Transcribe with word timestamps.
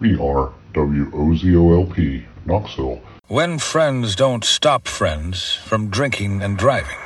We 0.00 0.14
are 0.14 0.52
WOZOLP, 0.74 2.24
Knoxville. 2.46 3.00
When 3.26 3.58
friends 3.58 4.14
don't 4.14 4.44
stop 4.44 4.86
friends 4.86 5.54
from 5.54 5.88
drinking 5.88 6.40
and 6.40 6.56
driving. 6.56 6.96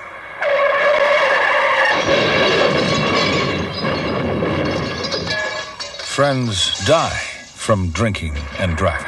Friends 6.05 6.85
die 6.85 7.19
from 7.55 7.89
drinking 7.93 8.37
and 8.59 8.77
driving. 8.77 9.07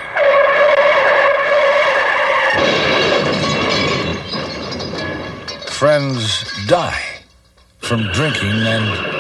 Friends 5.69 6.67
die 6.67 7.21
from 7.81 8.11
drinking 8.13 8.67
and. 8.67 9.15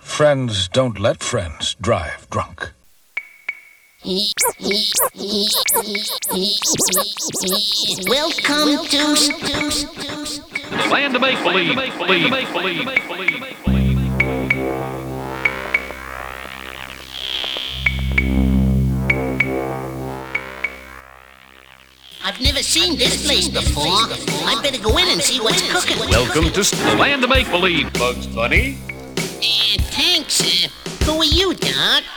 Friends 0.00 0.68
don't 0.68 0.98
let 0.98 1.22
friends 1.22 1.76
drive 1.78 2.26
drunk. 2.30 2.72
Welcome 4.06 4.22
to 8.86 9.02
Land 10.88 11.16
of 11.16 11.22
make 11.22 11.42
believe. 11.42 11.76
I've 22.22 22.40
never 22.40 22.62
seen 22.62 22.96
this 22.96 23.26
place 23.26 23.48
before. 23.48 23.86
I 23.86 24.60
better 24.62 24.80
go 24.80 24.96
in 24.98 25.08
and 25.08 25.20
see 25.20 25.40
what's 25.40 25.60
cooking. 25.72 25.98
Welcome 26.08 26.52
to 26.52 26.62
the 26.62 26.94
Land 26.96 27.24
of 27.24 27.30
make 27.30 27.50
believe. 27.50 27.92
Bugs 27.94 28.28
Bunny? 28.28 28.78
Uh, 29.16 29.82
thanks. 29.90 30.64
Uh, 30.64 30.85
who 31.06 31.18
are 31.20 31.24
you, 31.24 31.54
Doc? 31.54 32.02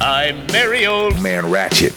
I'm 0.00 0.46
merry 0.48 0.86
old 0.86 1.18
Man 1.22 1.50
Ratchet. 1.50 1.94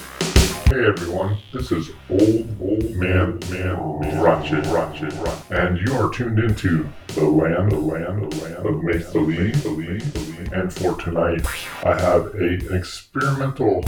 Hey 0.67 0.85
everyone, 0.85 1.37
this 1.51 1.73
is 1.73 1.89
Old 2.09 2.47
Old 2.61 2.91
Man 2.91 3.37
Man 3.49 3.99
Man 3.99 4.21
Ratchet 4.21 4.65
Ratchet 4.67 5.11
Ratchet, 5.15 5.51
and 5.51 5.77
you 5.85 5.93
are 5.93 6.09
tuned 6.09 6.39
into 6.39 6.87
the 7.07 7.25
land, 7.25 7.69
the 7.69 7.77
land, 7.77 8.31
the 8.31 8.35
land 8.37 8.65
of 8.65 8.81
make 8.81 9.11
believe, 9.11 9.61
believe, 9.61 10.13
believe. 10.13 10.53
And 10.53 10.71
for 10.71 10.95
tonight, 10.95 11.45
I 11.83 11.99
have 11.99 12.33
a 12.35 12.47
an 12.69 12.77
experimental 12.77 13.79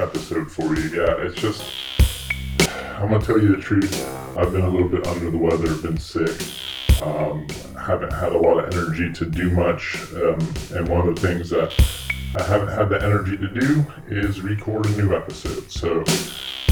episode 0.00 0.50
for 0.50 0.74
you. 0.74 1.02
Yeah, 1.02 1.18
it's 1.18 1.40
just 1.40 1.62
I'm 2.98 3.10
gonna 3.10 3.24
tell 3.24 3.40
you 3.40 3.54
the 3.54 3.62
truth. 3.62 4.08
I've 4.36 4.50
been 4.50 4.62
a 4.62 4.68
little 4.68 4.88
bit 4.88 5.06
under 5.06 5.30
the 5.30 5.38
weather, 5.38 5.72
been 5.76 5.98
sick. 5.98 6.36
Um, 7.02 7.48
haven't 7.78 8.12
had 8.12 8.32
a 8.32 8.38
lot 8.38 8.64
of 8.64 8.72
energy 8.72 9.12
to 9.12 9.26
do 9.26 9.50
much, 9.50 9.98
um, 10.14 10.38
and 10.72 10.88
one 10.88 11.08
of 11.08 11.14
the 11.14 11.20
things 11.20 11.50
that 11.50 11.72
I 12.38 12.42
haven't 12.44 12.68
had 12.68 12.88
the 12.90 13.02
energy 13.02 13.36
to 13.36 13.48
do 13.48 13.84
is 14.06 14.40
record 14.40 14.86
a 14.86 14.90
new 14.90 15.16
episode. 15.16 15.68
So 15.70 16.04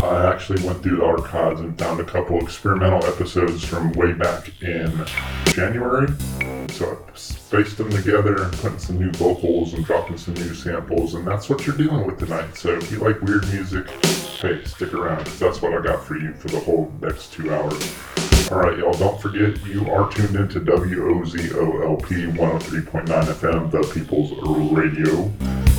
I 0.04 0.32
actually 0.32 0.62
went 0.64 0.82
through 0.82 0.98
the 0.98 1.04
archives 1.04 1.60
and 1.60 1.76
found 1.76 1.98
a 1.98 2.04
couple 2.04 2.38
experimental 2.38 3.04
episodes 3.06 3.64
from 3.64 3.92
way 3.92 4.12
back 4.12 4.52
in 4.62 5.04
January. 5.46 6.06
So 6.70 6.92
I 6.92 7.16
spaced 7.16 7.78
them 7.78 7.90
together 7.90 8.44
and 8.44 8.52
putting 8.52 8.78
some 8.78 8.98
new 8.98 9.10
vocals 9.12 9.74
and 9.74 9.84
dropping 9.84 10.16
some 10.16 10.34
new 10.34 10.54
samples, 10.54 11.14
and 11.14 11.26
that's 11.26 11.50
what 11.50 11.66
you're 11.66 11.76
dealing 11.76 12.06
with 12.06 12.20
tonight. 12.20 12.56
So 12.56 12.70
if 12.76 12.90
you 12.92 12.98
like 12.98 13.20
weird 13.20 13.48
music, 13.52 13.90
hey, 13.90 14.64
stick 14.64 14.94
around 14.94 15.24
because 15.24 15.40
that's 15.40 15.60
what 15.60 15.74
I 15.74 15.82
got 15.82 16.04
for 16.04 16.16
you 16.16 16.32
for 16.34 16.48
the 16.48 16.60
whole 16.60 16.92
next 17.02 17.32
two 17.32 17.52
hours. 17.52 18.39
All 18.50 18.58
right, 18.58 18.76
y'all, 18.76 18.92
don't 18.94 19.20
forget 19.20 19.64
you 19.64 19.88
are 19.88 20.10
tuned 20.10 20.34
into 20.34 20.58
WOZOLP 20.58 22.02
103.9 22.02 23.06
FM, 23.06 23.70
the 23.70 23.94
People's 23.94 24.32
Radio. 24.72 25.30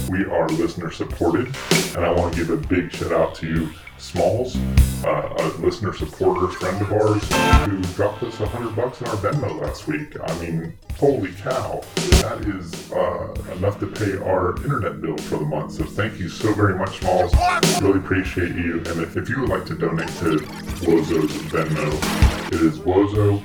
We 0.10 0.24
are 0.24 0.48
listener 0.48 0.90
supported, 0.90 1.54
and 1.98 2.06
I 2.06 2.12
want 2.14 2.34
to 2.34 2.40
give 2.40 2.50
a 2.50 2.56
big 2.56 2.94
shout 2.94 3.12
out 3.12 3.36
to 3.36 3.70
Smalls, 3.98 4.56
uh, 5.04 5.34
a 5.38 5.48
listener 5.60 5.94
supporter 5.94 6.48
friend 6.48 6.82
of 6.82 6.94
ours 6.94 7.22
who 7.70 7.82
dropped 7.94 8.24
us 8.24 8.40
a 8.40 8.48
hundred 8.48 8.74
bucks 8.74 9.02
in 9.02 9.08
our 9.08 9.18
Venmo 9.18 9.62
last 9.62 9.88
week. 9.88 10.16
I 10.24 10.40
mean, 10.40 10.78
holy 10.98 11.34
cow, 11.34 11.84
that 12.22 12.40
is 12.48 12.90
uh, 12.94 13.34
enough 13.58 13.82
to 13.82 13.88
pay 13.88 14.16
our 14.18 14.56
internet 14.64 15.02
bill 15.02 15.18
for 15.18 15.40
the 15.40 15.46
month. 15.46 15.74
So 15.74 15.84
thank 15.84 16.20
you 16.20 16.30
so 16.30 16.54
very 16.54 16.76
much, 16.76 17.00
Smalls. 17.00 17.34
Really 17.82 18.00
appreciate 18.00 18.56
you. 18.56 18.78
And 18.78 19.02
if, 19.02 19.18
if 19.18 19.28
you 19.28 19.42
would 19.42 19.50
like 19.50 19.66
to 19.66 19.76
donate 19.76 20.08
to 20.08 20.38
Wozo's 20.86 21.34
Venmo, 21.52 22.41
it 22.52 22.62
is 22.62 22.80
Wozo 22.80 23.42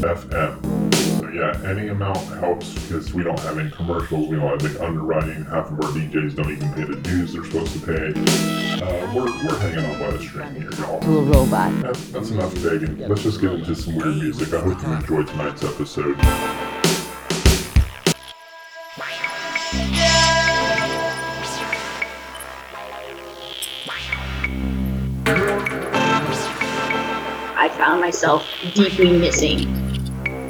FM. 0.00 0.94
So 1.20 1.28
yeah, 1.28 1.60
any 1.68 1.88
amount 1.88 2.18
helps 2.38 2.74
because 2.74 3.12
we 3.12 3.22
don't 3.22 3.38
have 3.40 3.58
any 3.58 3.70
commercials. 3.70 4.28
We 4.28 4.36
don't 4.36 4.48
have 4.48 4.72
the 4.72 4.84
underwriting. 4.84 5.44
Half 5.44 5.70
of 5.70 5.80
our 5.80 5.90
DJs 5.90 6.36
don't 6.36 6.50
even 6.50 6.72
pay 6.74 6.84
the 6.84 6.96
dues 6.96 7.32
they're 7.32 7.44
supposed 7.44 7.72
to 7.72 7.86
pay. 7.86 8.12
Uh, 8.80 9.14
we're, 9.14 9.24
we're 9.24 9.58
hanging 9.58 9.84
on 9.84 9.98
by 9.98 10.16
a 10.16 10.20
string 10.20 10.54
here, 10.54 10.70
y'all. 10.78 11.00
to 11.00 11.18
a 11.18 11.22
robot. 11.22 11.72
That, 11.82 11.96
that's 12.12 12.30
enough 12.30 12.54
begging. 12.62 12.98
Let's 13.08 13.22
just 13.22 13.40
get 13.40 13.52
into 13.52 13.74
some 13.74 13.96
weird 13.96 14.16
music. 14.16 14.54
I 14.54 14.60
hope 14.60 14.80
you 14.82 14.92
enjoyed 14.92 15.28
tonight's 15.28 15.64
episode. 15.64 16.16
Found 27.76 28.00
myself 28.00 28.46
deeply 28.74 29.18
missing. 29.18 29.58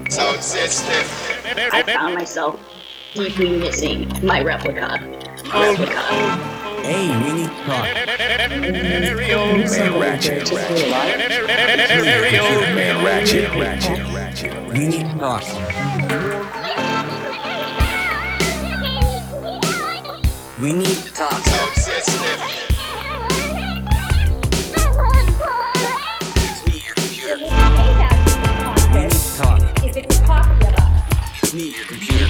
Sound 0.09 0.43
system. 0.43 1.05
I 1.73 1.83
found 1.83 2.15
myself 2.15 2.61
deeply 3.15 3.59
missing 3.59 4.09
my 4.25 4.43
replica. 4.43 4.99
Replica. 5.53 6.03
Hey, 6.83 7.09
we 7.25 7.33
need 7.33 7.49
to 7.49 7.55
talk. 7.65 7.85
Merry 8.61 9.35
old 9.35 9.59
Man 9.59 10.01
Ratchet. 10.01 10.53
Merry 10.53 12.39
old 12.39 12.63
Ratchet. 13.05 13.51
Ratchet. 13.55 13.99
Ratchet. 14.15 14.53
We 14.73 14.87
need 14.87 15.07
to 15.07 15.19
talk. 15.19 15.43
We 20.61 20.73
need 20.73 20.87
to 20.87 21.13
talk. 21.13 22.76
Me, 30.27 31.73
your 31.77 31.87
computer. 31.87 32.27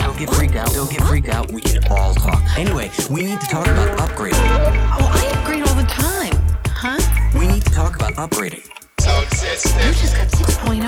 Don't 0.00 0.18
get 0.18 0.30
freaked 0.30 0.56
out. 0.56 0.72
Don't 0.72 0.90
get 0.90 1.02
freaked 1.02 1.28
out. 1.28 1.52
We 1.52 1.60
can 1.60 1.84
all 1.90 2.14
talk. 2.14 2.42
Anyway, 2.58 2.90
we 3.10 3.24
need 3.24 3.38
to 3.40 3.46
talk 3.46 3.66
about 3.66 3.98
upgrading. 3.98 4.34
Oh, 4.34 5.10
I 5.12 5.26
upgrade 5.38 5.62
all 5.68 5.74
the 5.74 5.82
time. 5.82 6.32
Huh? 6.68 6.98
We 7.38 7.46
need 7.46 7.62
to 7.64 7.70
talk 7.70 7.96
about 7.96 8.14
upgrading. 8.14 8.64
You 8.64 9.92
just 9.92 10.16
got 10.16 10.28
6.0. 10.28 10.78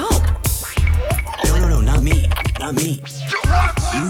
No, 1.45 1.59
no, 1.59 1.69
no, 1.69 1.81
not 1.83 2.03
me. 2.03 2.27
Not 2.59 2.75
me. 2.75 3.03
You. 3.93 4.09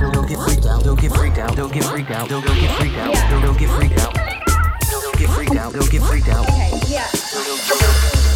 Don't, 0.00 0.12
don't 0.12 0.28
get 0.28 0.38
freaked 0.40 0.66
out. 0.66 0.82
Don't 0.82 1.00
get 1.00 1.12
freaked 1.12 1.38
out. 1.38 1.56
Don't 1.56 1.72
get 1.72 1.84
freaked 1.84 2.10
out. 2.10 2.28
Don't, 2.28 2.44
get 2.44 2.70
freaked 2.72 2.96
out. 2.98 3.14
Don't, 3.30 3.58
get 3.58 3.70
freaked 3.70 3.98
out. 4.00 4.14
Don't, 4.90 5.18
get 5.18 5.30
freaked 5.30 5.56
out. 5.56 5.72
Don't 5.72 5.90
get 5.90 6.02
freaked 6.02 6.28
out. 6.28 6.46
Huh? 6.48 6.76
When 7.36 8.29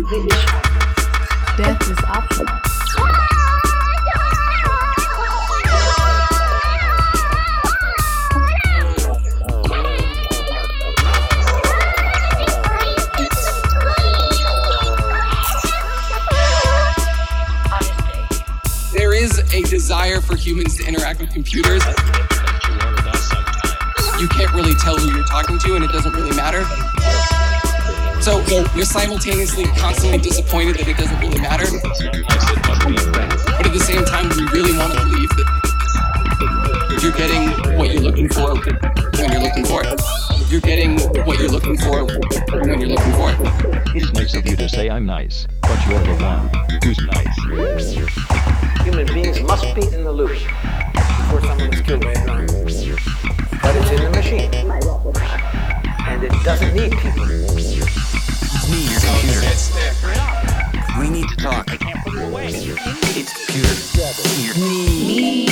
Death 0.06 1.90
is 1.90 1.98
optional. 2.04 2.54
There 18.92 19.14
is 19.14 19.38
a 19.54 19.62
desire 19.62 20.20
for 20.20 20.36
humans 20.36 20.76
to 20.76 20.86
interact 20.86 21.20
with 21.20 21.32
computers. 21.32 21.63
Simultaneously 28.94 29.64
constantly 29.76 30.18
disappointed 30.18 30.76
that 30.76 30.86
it 30.86 30.96
doesn't 30.96 31.18
really 31.18 31.40
matter, 31.40 31.66
but 33.58 33.66
at 33.66 33.72
the 33.72 33.80
same 33.82 34.04
time, 34.04 34.30
you 34.38 34.46
really 34.54 34.70
want 34.78 34.94
to 34.94 34.98
believe 35.02 35.28
that 35.34 37.00
you're 37.02 37.10
getting 37.18 37.50
what 37.76 37.90
you're 37.90 38.00
looking 38.00 38.28
for 38.28 38.54
when 38.54 39.32
you're 39.32 39.42
looking 39.42 39.64
for 39.64 39.82
it. 39.82 40.00
You're 40.48 40.60
getting 40.60 41.00
what 41.26 41.40
you're 41.40 41.50
looking 41.50 41.76
for 41.76 42.06
when 42.06 42.78
you're 42.78 42.94
looking 42.94 43.12
for 43.18 43.34
it. 43.34 43.38
It's 43.96 44.12
nice 44.12 44.36
of 44.36 44.46
you 44.46 44.54
to 44.54 44.68
say 44.68 44.88
I'm 44.88 45.06
nice, 45.06 45.48
but 45.62 45.76
you're 45.90 45.98
the 45.98 46.14
one 46.22 46.48
who's 46.84 47.00
nice. 47.10 47.36
Human 48.84 49.06
beings 49.08 49.40
must 49.40 49.74
be 49.74 49.82
in 49.92 50.04
the 50.04 50.12
loop 50.12 50.30
before 50.30 51.40
someone 51.42 51.74
is 51.74 51.80
killed 51.80 52.04
later 52.04 52.30
on. 52.30 52.46
But 52.46 53.74
it's 53.74 53.90
in 53.90 54.04
the 54.06 54.10
machine. 54.14 54.54
And 56.06 56.22
it 56.22 56.32
doesn't 56.44 56.74
need 56.76 56.92
people. 56.92 57.63
It's 59.06 59.20
me, 59.20 59.32
your 59.32 59.42
computer. 59.42 60.98
We 60.98 61.06
need 61.10 61.28
to 61.28 61.36
talk. 61.36 61.66
It's 63.16 63.32
computer. 63.46 63.74
Me. 64.58 65.46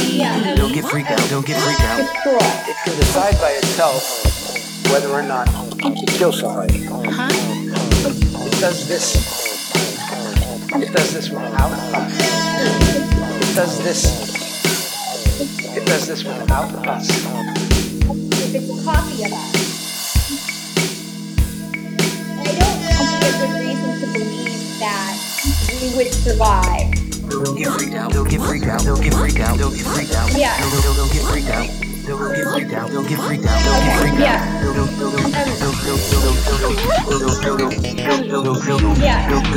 Don't 0.57 0.73
get 0.73 0.85
freaked 0.85 1.11
out. 1.11 1.29
Don't 1.29 1.45
get 1.47 1.61
freaked 1.61 1.81
out. 1.81 2.01
It 2.01 2.77
can 2.85 2.97
decide 2.97 3.39
by 3.41 3.51
itself 3.53 4.03
whether 4.91 5.11
or 5.11 5.23
not 5.23 5.47
to 5.47 6.07
kill 6.07 6.33
somebody. 6.33 6.85
Huh? 6.85 7.29
It 8.47 8.61
does 8.61 8.87
this. 8.89 9.17
It 10.75 10.93
does 10.93 11.13
this 11.13 11.31
without 11.31 11.73
us. 11.73 12.13
It 13.41 13.55
does 13.55 13.79
this. 13.83 14.05
It 15.77 15.85
does 15.87 16.07
this 16.07 16.25
without 16.25 16.75
us. 16.87 17.09
It's 18.55 18.69
a 18.69 18.85
copy 18.85 19.25
of 19.25 19.33
us. 19.33 19.62
a 23.23 23.31
good 23.39 23.55
reason 23.61 24.01
to 24.01 24.07
believe 24.13 24.79
that 24.81 25.15
we 25.81 25.95
would 25.97 26.13
survive. 26.13 26.91
Don't 27.31 27.57
get 27.57 27.71
freaked 27.73 27.95
out. 27.95 28.13
Don't 28.13 28.29
get 28.29 28.41
freaked 28.41 28.67
out. 28.67 28.83
Don't 28.85 29.01
get 29.01 29.15
freaked 29.15 29.41
out. 29.41 29.59
Don't 29.59 29.75
get 29.75 29.87
freaked 29.87 30.15
out. 30.15 30.37
Yeah. 30.37 30.59
Don't 30.61 31.13
get 31.13 31.23
freaked 31.23 31.49
out. 31.49 31.69
Don't 32.05 32.27
get 32.27 32.43
freaked 32.51 32.75
out. 32.75 32.91
Don't 32.91 33.09
get 33.09 33.19
freaked 33.21 33.47
out. 33.47 33.63
Don't 33.63 33.79
get 33.79 33.89
freaked 33.89 34.03
out. 34.03 34.19
Yeah. 34.19 34.43
Um, 38.83 38.97
yeah. 38.99 39.31
Um, 39.31 39.53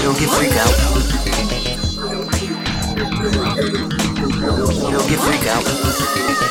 don't 0.00 0.18
get 0.18 0.30
freaked 0.30 0.56
out. 0.56 0.74
Don't 4.90 5.08
get 5.08 5.18
freaked 5.18 5.46
out. 5.46 6.49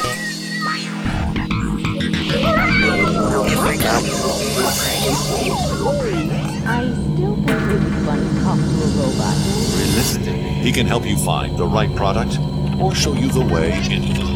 I 6.69 6.86
still 6.94 7.36
think 7.36 7.50
it 7.50 7.68
would 7.68 7.83
be 7.83 7.91
fun 8.00 8.57
to 8.57 8.75
a 8.83 8.88
robot. 8.97 9.36
Realistically, 9.77 10.33
he 10.33 10.71
can 10.71 10.88
help 10.88 11.06
you 11.06 11.18
find 11.18 11.57
the 11.57 11.65
right 11.65 11.95
product 11.95 12.39
or 12.80 12.95
show 12.95 13.13
you 13.13 13.30
the 13.30 13.41
way 13.41 13.71
into 13.91 14.13
the 14.13 14.29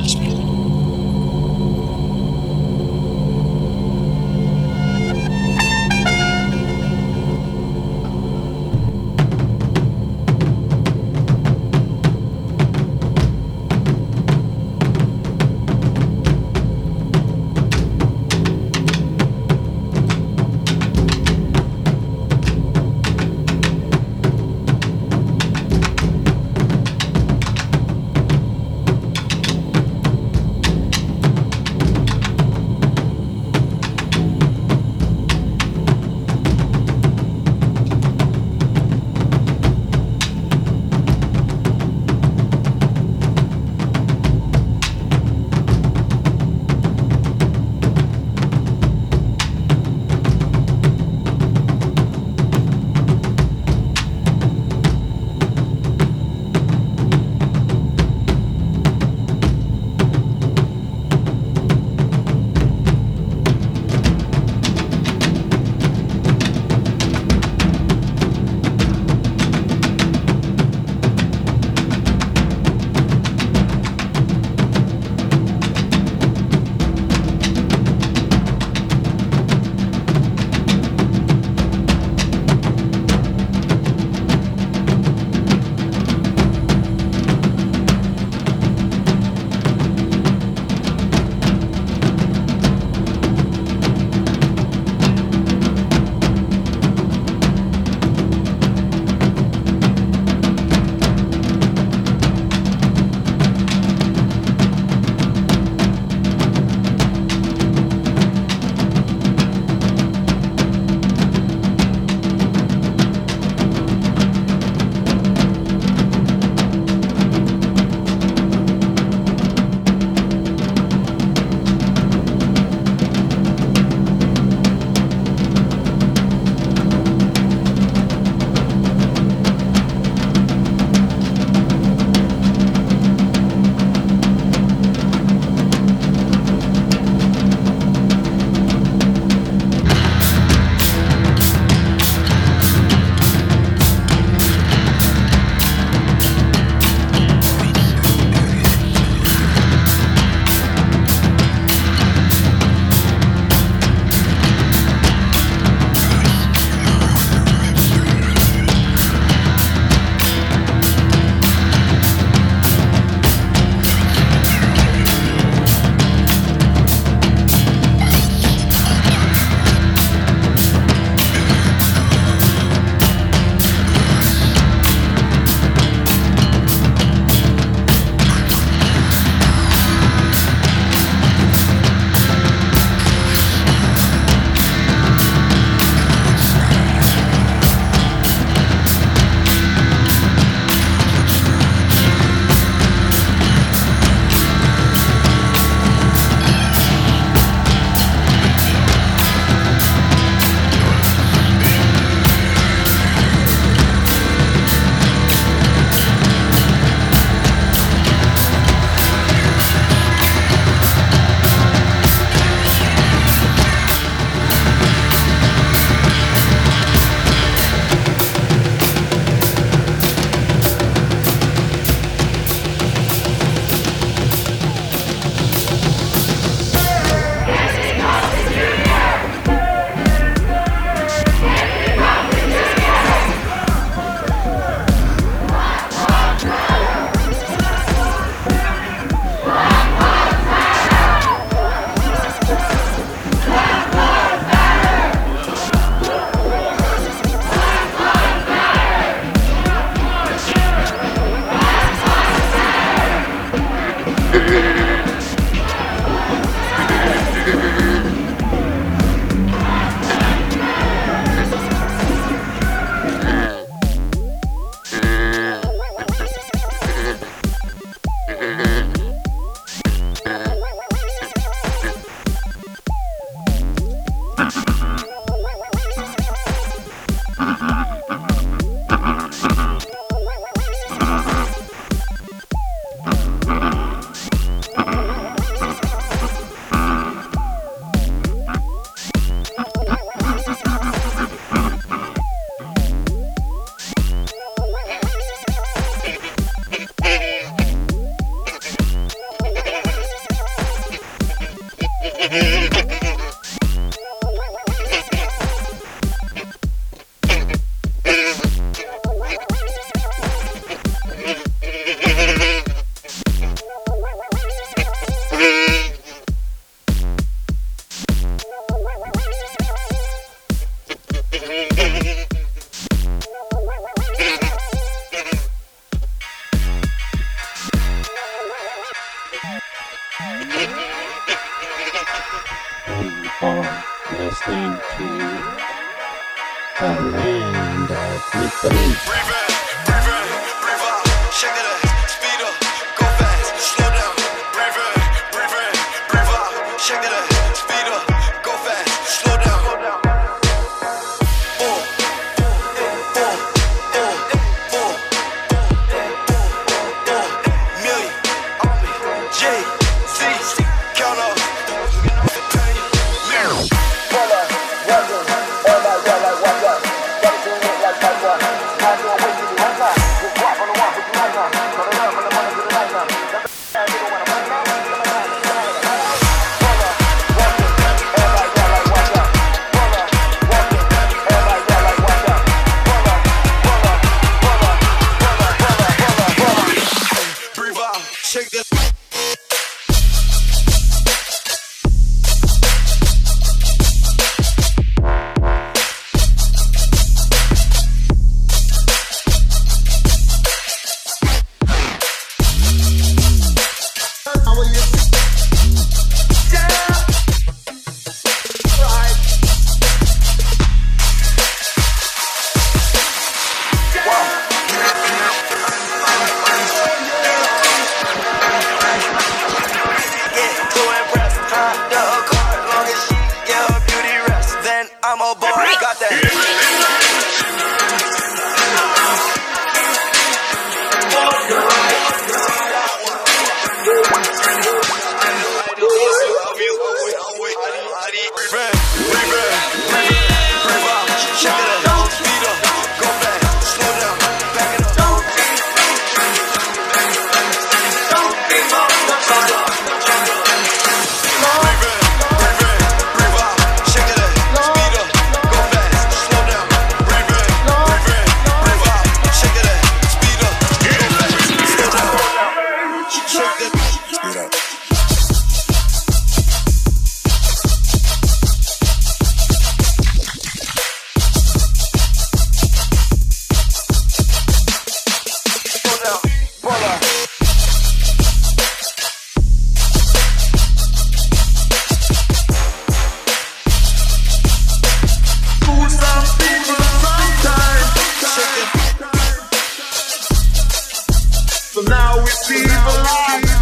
now 492.49 493.39
it's 493.39 493.52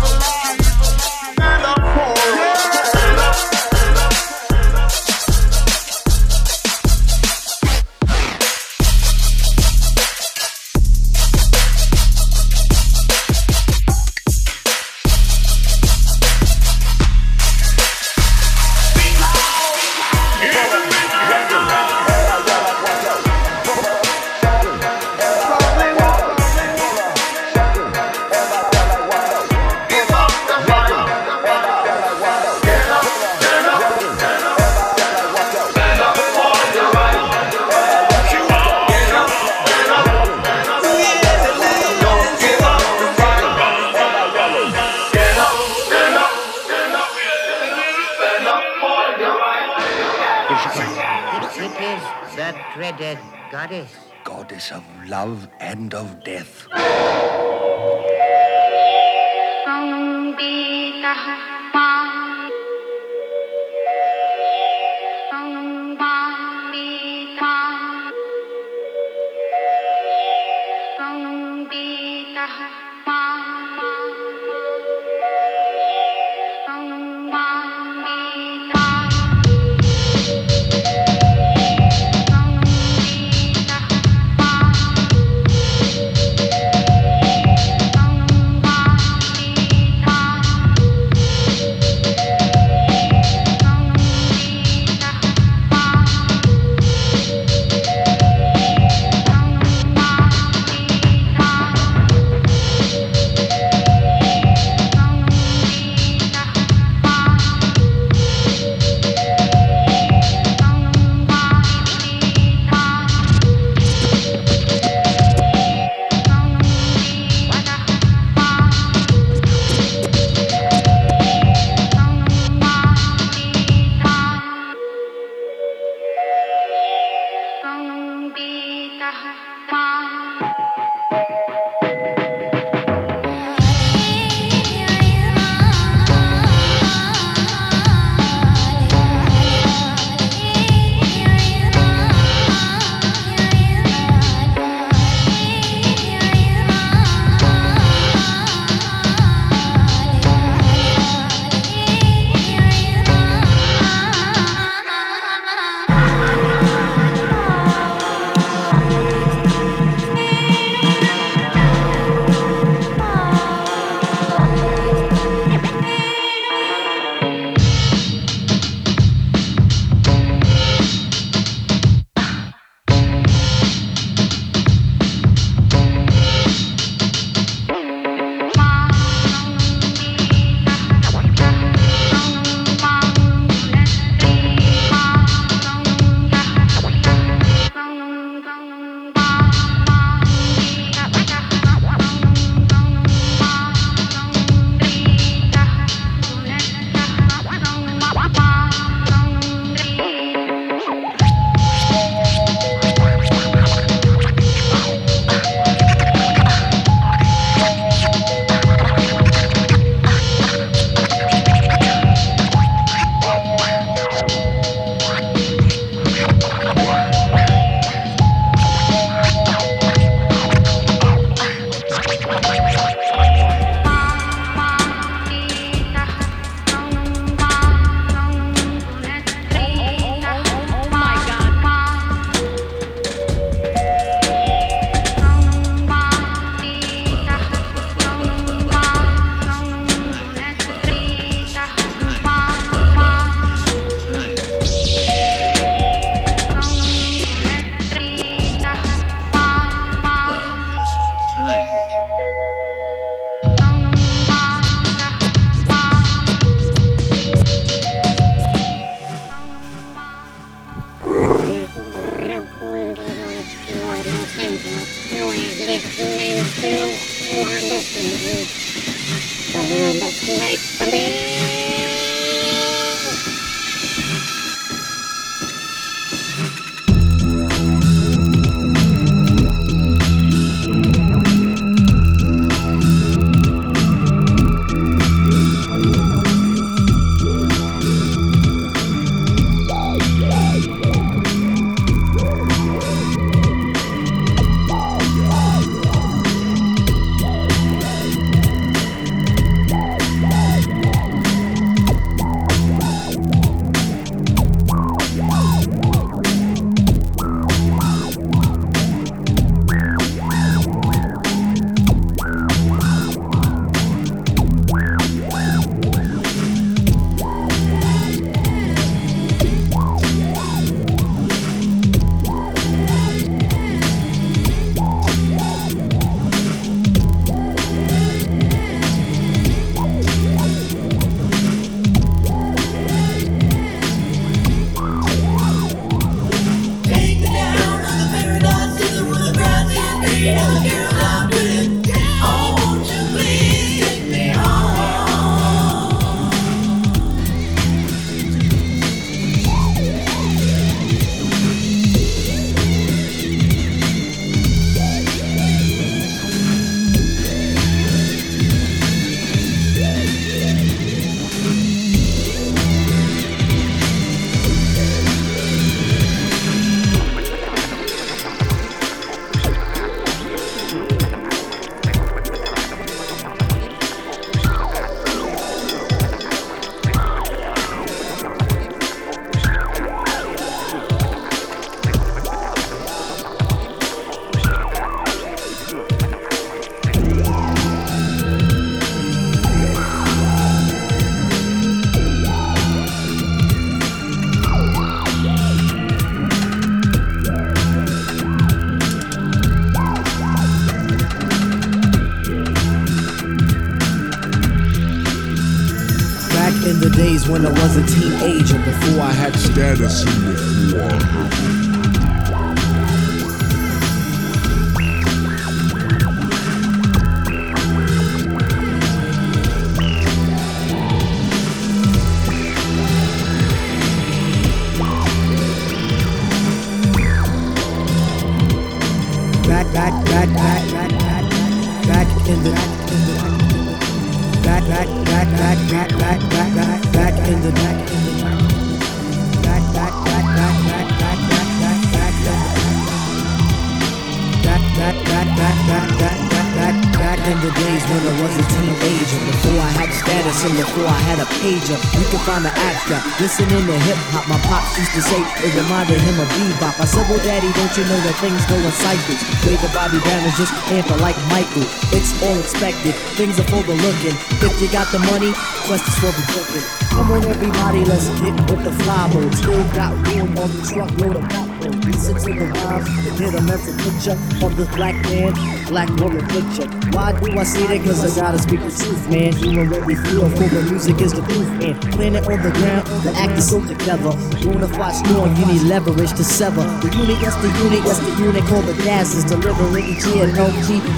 before 448.82 449.62
I 449.62 449.70
had 449.78 449.94
status 449.94 450.42
and 450.42 450.58
before 450.58 450.88
I 450.90 450.98
had 451.06 451.20
a 451.22 451.28
pager. 451.38 451.78
You 451.94 452.06
can 452.10 452.22
find 452.26 452.42
the 452.42 452.50
actor 452.50 452.98
listening 453.22 453.62
to 453.70 453.78
hip 453.86 454.00
hop. 454.10 454.26
My 454.26 454.42
pops 454.50 454.78
used 454.78 454.94
to 454.98 455.02
say 455.06 455.22
it 455.22 455.54
reminded 455.54 456.02
him 456.02 456.18
of 456.18 456.28
bebop. 456.34 456.82
I 456.82 456.86
said, 456.86 457.06
well, 457.06 457.22
daddy, 457.22 457.54
don't 457.54 457.74
you 457.78 457.86
know 457.86 458.00
that 458.02 458.18
things 458.18 458.42
go 458.50 458.58
in 458.58 458.74
cycles? 458.74 459.22
Way 459.46 459.58
the 459.62 459.70
body 459.70 460.02
down 460.02 460.26
is 460.26 460.34
just 460.38 460.54
amper 460.74 460.98
like 460.98 461.18
Michael. 461.30 461.68
It's 461.94 462.10
all 462.26 462.40
expected. 462.42 462.98
Things 463.14 463.38
are 463.38 463.48
for 463.54 463.62
the 463.62 463.78
looking. 463.86 464.18
If 464.42 464.58
you 464.58 464.70
got 464.74 464.90
the 464.90 465.00
money, 465.14 465.30
quest 465.70 465.86
is 465.86 465.98
for 466.02 466.10
the 466.10 466.24
booking. 466.34 466.91
Come 466.92 467.12
on, 467.12 467.24
everybody, 467.24 467.86
let's 467.86 468.10
get 468.20 468.36
with 468.52 468.64
the 468.64 468.72
mode. 468.86 469.34
Still 469.34 469.64
got 469.74 469.96
room 470.08 470.38
on 470.38 470.52
the 470.52 470.62
truckload 470.68 471.16
of 471.16 471.30
pop. 471.30 471.52
Listen 471.86 472.16
to 472.16 472.34
the 472.34 472.46
rhymes 472.52 472.90
and 472.90 473.18
get 473.18 473.34
a 473.34 473.42
mental 473.42 473.74
picture 473.80 474.18
of 474.44 474.58
this 474.58 474.68
black 474.76 474.96
man, 475.08 475.32
black 475.72 475.90
woman 476.02 476.26
picture. 476.28 476.68
Why 476.92 477.14
do 477.14 477.38
I 477.38 477.44
say 477.44 477.66
that? 477.68 477.86
Cause 477.86 478.02
I 478.02 478.10
gotta 478.20 478.40
speak 478.40 478.60
the 478.60 478.72
truth, 478.74 479.10
man. 479.10 479.32
Even 479.40 479.70
when 479.70 479.86
we 479.86 479.96
feel 479.96 480.28
for 480.30 480.50
the 480.52 480.62
music 480.68 481.00
is 481.00 481.14
the 481.14 481.22
proof, 481.24 481.48
man. 481.62 481.80
Planet 481.96 482.28
on 482.28 482.42
the 482.44 482.52
ground, 482.60 482.86
the 483.06 483.14
act 483.16 483.38
is 483.40 483.50
so 483.50 483.64
together. 483.64 484.12
Bonafide 484.44 484.98
storm, 485.06 485.36
you 485.38 485.46
need 485.46 485.64
leverage 485.64 486.12
to 486.18 486.24
sever. 486.24 486.66
The 486.82 486.90
unit, 486.98 487.22
yes, 487.22 487.36
the 487.40 487.50
unit, 487.64 487.82
yes, 487.88 488.00
the 488.04 488.12
unit 488.20 488.44
called 488.46 488.66
the 488.66 488.76
gases. 488.84 489.24
Delivering 489.26 489.86
each 489.86 490.06
no 490.12 490.50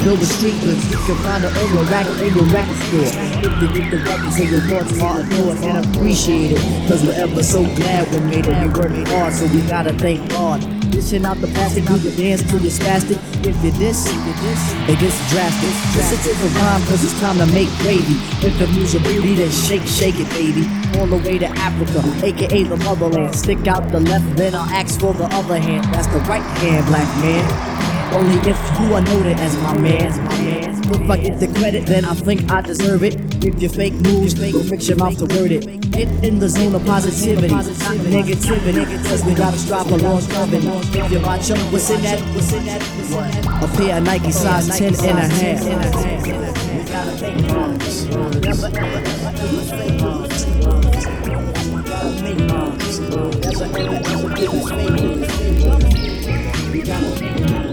build 0.04 0.20
a 0.20 0.26
street 0.26 0.58
with. 0.64 0.80
You 0.90 0.98
can 1.06 1.18
find 1.22 1.44
it 1.44 1.52
on 1.54 1.68
your 1.76 1.86
rack, 1.92 2.08
in 2.24 2.34
your 2.34 2.48
record 2.50 2.80
store. 2.88 3.12
If 3.44 3.52
you 3.62 3.68
get 3.76 3.92
the 3.92 4.00
records 4.00 4.40
and 4.40 4.50
your 4.50 4.64
thoughts 4.64 5.00
are 5.04 5.20
adored 5.22 5.58
and 5.60 5.83
appreciated. 5.84 6.58
Cause 6.88 7.04
we're 7.06 7.14
ever 7.14 7.44
so 7.44 7.64
glad 7.76 8.10
we 8.12 8.20
made 8.30 8.46
it. 8.48 8.56
We 8.62 8.68
worked 8.74 9.08
hard, 9.10 9.34
so 9.34 9.46
we 9.48 9.62
gotta 9.68 9.94
thank 9.94 10.30
God. 10.30 10.62
Dishing 10.92 11.26
out 11.26 11.38
the 11.38 11.48
plastic, 11.48 11.84
you 11.90 11.98
can 11.98 12.16
dance 12.16 12.44
to 12.44 12.58
you're 12.60 12.72
spastic. 12.72 13.18
If 13.46 13.56
you 13.64 13.72
this, 13.72 14.06
this, 14.06 14.62
it 14.88 15.00
gets 15.00 15.18
drastic. 15.32 15.74
Listen 15.98 16.20
to 16.22 16.40
the 16.40 16.50
rhyme, 16.60 16.82
cause 16.86 17.04
it's 17.04 17.20
time 17.20 17.38
to 17.38 17.48
make 17.48 17.70
gravy. 17.80 18.16
If 18.46 18.58
the 18.60 18.68
music 18.68 19.04
beat, 19.04 19.36
then 19.36 19.52
shake, 19.52 19.88
shake 19.88 20.16
it, 20.20 20.30
baby. 20.30 20.70
All 21.00 21.08
the 21.08 21.18
way 21.18 21.40
to 21.40 21.48
Africa, 21.48 22.04
aka 22.26 22.64
the 22.64 22.78
motherland. 22.78 23.36
Stick 23.36 23.68
out 23.68 23.92
the 23.92 24.00
left, 24.00 24.36
then 24.36 24.54
I'll 24.56 24.70
ask 24.70 25.00
for 25.00 25.14
the 25.14 25.26
other 25.26 25.60
hand. 25.60 25.86
That's 25.94 26.08
the 26.08 26.20
right 26.30 26.46
hand, 26.62 26.86
black 26.88 27.08
man. 27.24 27.83
Only 28.14 28.38
if 28.48 28.60
you 28.80 28.94
are 28.94 29.02
noted 29.02 29.40
as 29.40 29.58
my 29.58 29.76
man, 29.78 30.26
my 30.26 30.38
man. 30.42 30.70
If 30.94 31.10
I 31.10 31.18
get 31.18 31.40
the 31.40 31.48
credit, 31.60 31.88
then 31.88 32.06
I 32.06 32.14
think 32.14 32.52
I 32.52 32.62
deserve 32.62 33.04
it. 33.04 33.16
If 33.44 33.60
you 33.60 33.70
fake 33.70 33.94
moves, 33.94 34.36
fake 34.36 34.56
fix 34.70 34.88
your 34.88 34.98
mouth 34.98 35.18
to 35.18 35.26
word 35.36 35.52
it. 35.52 35.82
Get 35.90 36.08
in 36.24 36.38
the 36.38 36.48
zone 36.48 36.76
of 36.76 36.86
positivity, 36.86 37.48
not 37.48 37.66
negativity. 37.66 38.86
Cause 39.10 39.26
we 39.26 39.34
gotta 39.34 39.58
strive 39.58 39.88
for 39.88 39.98
long 39.98 40.22
coming. 40.28 40.62
If 40.64 41.12
you 41.12 41.20
watch 41.22 41.50
up, 41.50 41.58
what's 41.74 41.90
in 41.90 42.04
that? 42.04 42.20
What's 42.36 42.54
in 42.54 42.66
that? 42.66 42.84
A 43.64 43.68
pair 43.78 43.98
of 43.98 44.04
Nike 44.04 44.32
size 44.32 44.68
10 44.78 44.94
and 44.94 45.18
a 45.18 45.28
half. 45.28 45.64
We 45.64 45.72
gotta 45.72 45.98
make 46.04 46.54
gotta 46.92 47.12
make 47.18 47.30
fake 47.30 47.52
moms. 47.52 48.06
We 56.64 56.82
gotta 56.84 57.14
make 57.16 57.40
moms. 57.40 57.73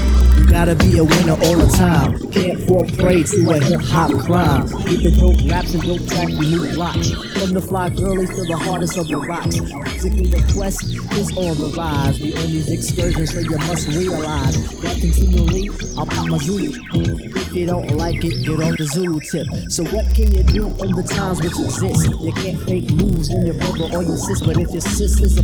Gotta 0.51 0.75
be 0.75 0.97
a 0.97 1.03
winner 1.03 1.31
all 1.31 1.57
the 1.57 1.73
time. 1.77 2.29
Can't 2.29 2.59
fall 2.67 2.85
prey 2.99 3.23
to 3.23 3.49
a 3.49 3.59
hip 3.59 3.81
hop 3.81 4.11
crime. 4.25 4.67
Keep 4.83 5.03
the 5.03 5.11
dope 5.17 5.49
raps 5.49 5.73
and 5.73 5.81
dope 5.81 6.05
track 6.07 6.29
you 6.29 6.41
new 6.41 6.73
blocks. 6.73 7.11
From 7.39 7.53
the 7.53 7.61
fly 7.61 7.89
girlies 7.89 8.29
to 8.29 8.43
the 8.45 8.57
hardest 8.57 8.97
of 8.97 9.07
the 9.07 9.17
rocks. 9.17 9.59
Musically 9.59 10.27
the 10.27 10.53
quest 10.53 10.83
is 10.83 11.31
on 11.37 11.57
the 11.57 11.73
rise. 11.77 12.19
We 12.19 12.35
on 12.35 12.47
these 12.47 12.69
excursions, 12.69 13.33
so 13.33 13.39
you 13.39 13.57
must 13.59 13.87
realize 13.87 14.81
that 14.81 14.99
continually 14.99 15.69
I'll 15.97 16.05
pop 16.05 16.27
my 16.27 16.37
Zulu. 16.37 16.71
If 16.93 17.53
you 17.55 17.65
don't 17.65 17.95
like 17.95 18.23
it, 18.23 18.45
get 18.45 18.59
on 18.61 18.75
the 18.75 18.85
Zulu 18.85 19.19
tip. 19.21 19.47
So 19.71 19.83
what 19.85 20.13
can 20.13 20.31
you 20.33 20.43
do 20.43 20.67
in 20.83 20.91
the 20.91 21.03
times 21.03 21.41
which 21.41 21.57
exist? 21.57 22.11
You 22.19 22.33
can't 22.33 22.61
fake 22.63 22.91
moves 22.91 23.29
in 23.29 23.45
your 23.45 23.55
brother 23.55 23.95
or 23.95 24.03
your 24.03 24.17
sis, 24.17 24.41
but 24.41 24.57
if 24.57 24.69
your 24.71 24.81
sis 24.81 25.21
is 25.21 25.39
a 25.39 25.43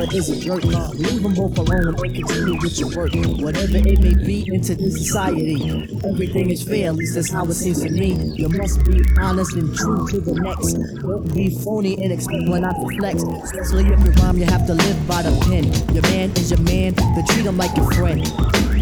never 0.00 0.16
is 0.16 0.30
a 0.30 0.40
jerk, 0.40 0.64
leave 0.64 1.22
them 1.22 1.34
both 1.34 1.58
alone 1.58 1.88
and 1.88 1.98
continue 1.98 2.58
with 2.60 2.78
your 2.78 2.88
work. 2.96 3.12
Whatever 3.40 3.76
it 3.76 4.00
may 4.00 4.14
be 4.14 4.48
into 4.52 4.74
this 4.74 4.96
society, 4.96 5.88
everything 6.04 6.50
is 6.50 6.62
fair, 6.62 6.88
at 6.88 6.96
least 6.96 7.14
that's 7.14 7.30
how 7.30 7.44
it 7.44 7.54
seems 7.54 7.82
to 7.82 7.90
me. 7.90 8.14
You 8.34 8.48
must 8.48 8.84
be 8.84 9.02
honest 9.20 9.54
and 9.56 9.74
true 9.74 10.06
to 10.08 10.20
the 10.20 10.34
next. 10.34 10.74
Don't 11.02 11.34
be 11.34 11.50
phony 11.62 12.02
and 12.02 12.12
expect 12.12 12.48
when 12.48 12.62
to 12.62 12.98
flex. 12.98 13.22
Especially 13.22 13.92
if 13.92 14.00
you 14.04 14.12
rhyme, 14.22 14.38
you 14.38 14.44
have 14.44 14.66
to 14.66 14.74
live 14.74 15.08
by 15.08 15.22
the 15.22 15.38
pen. 15.44 15.64
Your 15.94 16.02
man 16.02 16.30
is 16.30 16.50
your 16.50 16.60
man, 16.60 16.94
then 16.94 17.26
treat 17.26 17.46
him 17.46 17.56
like 17.56 17.76
your 17.76 17.90
friend. 17.92 18.26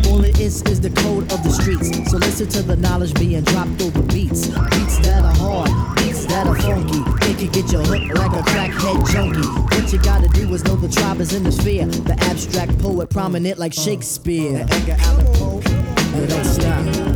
All 0.06 0.24
it 0.24 0.38
is 0.38 0.62
is 0.62 0.80
the 0.80 0.90
code 0.90 1.30
of 1.32 1.42
the 1.42 1.50
streets. 1.50 2.10
So 2.10 2.18
listen 2.18 2.48
to 2.48 2.62
the 2.62 2.76
knowledge 2.76 3.14
being 3.14 3.42
dropped 3.42 3.82
over 3.82 4.02
beats. 4.02 4.46
Beats 4.46 4.98
that 5.00 5.24
are 5.24 5.34
hard, 5.34 5.97
that 6.38 6.46
are 6.46 6.60
funky. 6.60 7.26
They 7.26 7.34
can 7.34 7.52
get 7.52 7.72
you 7.72 7.78
hooked 7.78 8.14
like 8.14 8.32
a 8.32 8.42
crackhead 8.50 9.12
junkie. 9.12 9.48
What 9.76 9.92
you 9.92 9.98
gotta 9.98 10.28
do 10.28 10.52
is 10.54 10.64
know 10.64 10.76
the 10.76 10.88
tribe 10.88 11.20
is 11.20 11.32
in 11.32 11.42
the 11.42 11.52
sphere. 11.52 11.86
The 11.86 12.16
abstract 12.24 12.78
poet 12.78 13.10
prominent 13.10 13.58
like 13.58 13.72
Shakespeare. 13.72 14.66
Edgar 14.70 14.96
Allan 15.00 15.26
Poe, 15.34 15.60
you 16.20 16.26
don't 16.26 16.44
stop. 16.44 17.07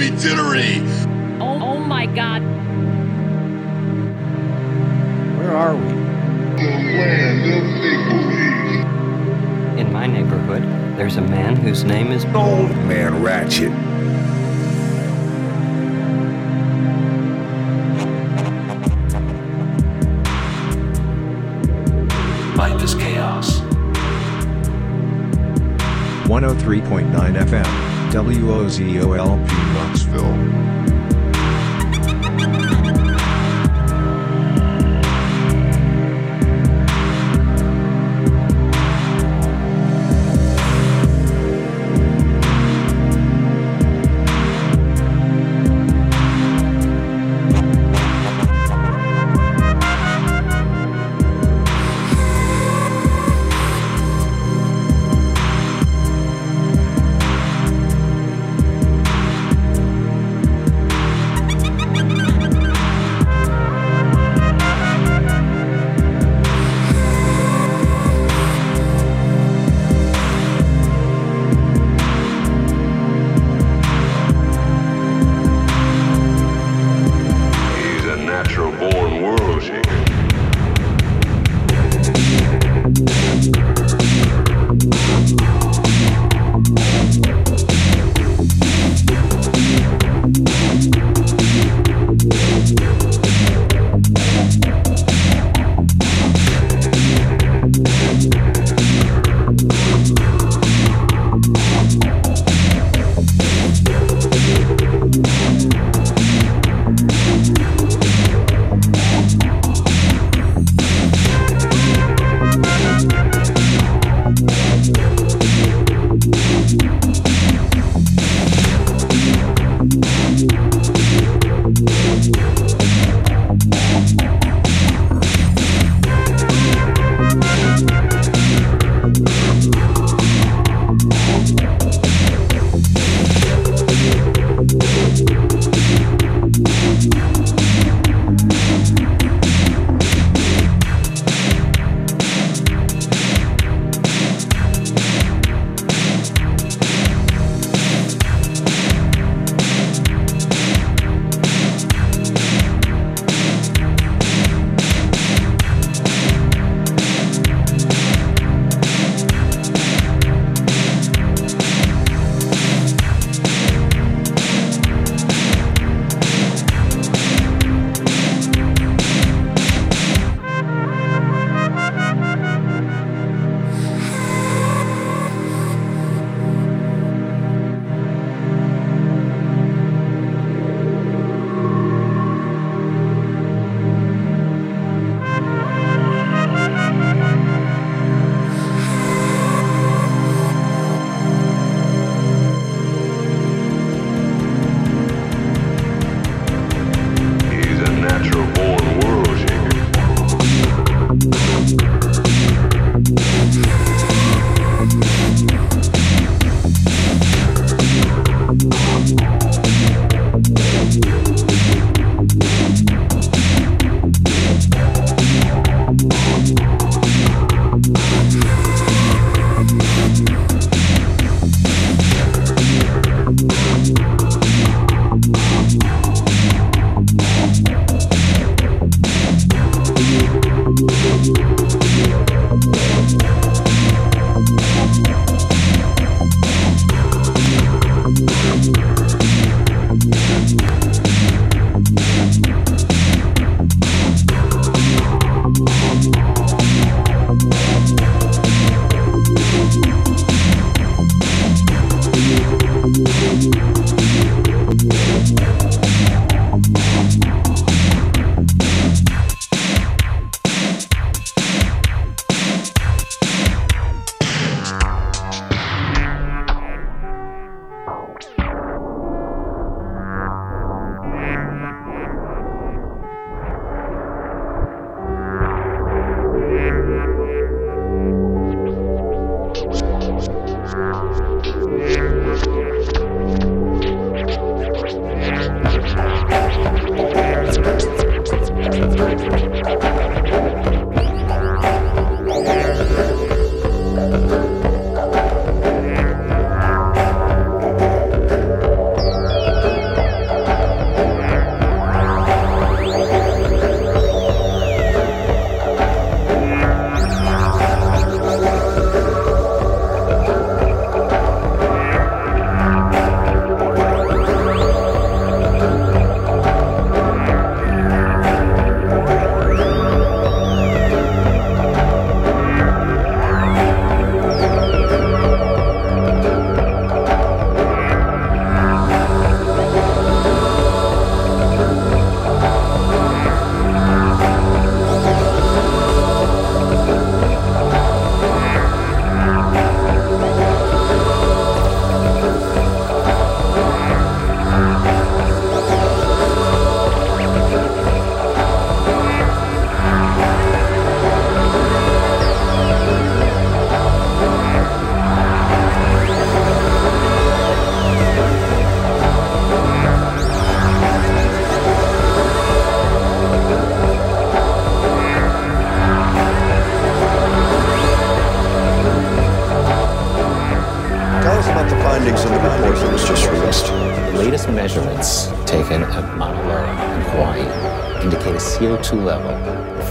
Be 0.00 0.08
jittery. 0.16 0.80
Oh, 1.42 1.60
oh 1.60 1.78
my 1.78 2.06
god. 2.06 2.40
Where 5.36 5.54
are 5.54 5.76
we? 5.76 5.90
In 9.78 9.92
my 9.92 10.06
neighborhood, 10.06 10.62
there's 10.96 11.18
a 11.18 11.20
man 11.20 11.54
whose 11.54 11.84
name 11.84 12.12
is 12.12 12.24
Old 12.34 12.70
Man 12.88 13.22
Ratchet. 13.22 13.70
By 22.56 22.74
this 22.78 22.94
chaos. 22.94 23.60
103.9 26.30 27.10
FM, 27.10 27.89
WOZOLP 28.12 29.46
Knoxville. 29.72 30.99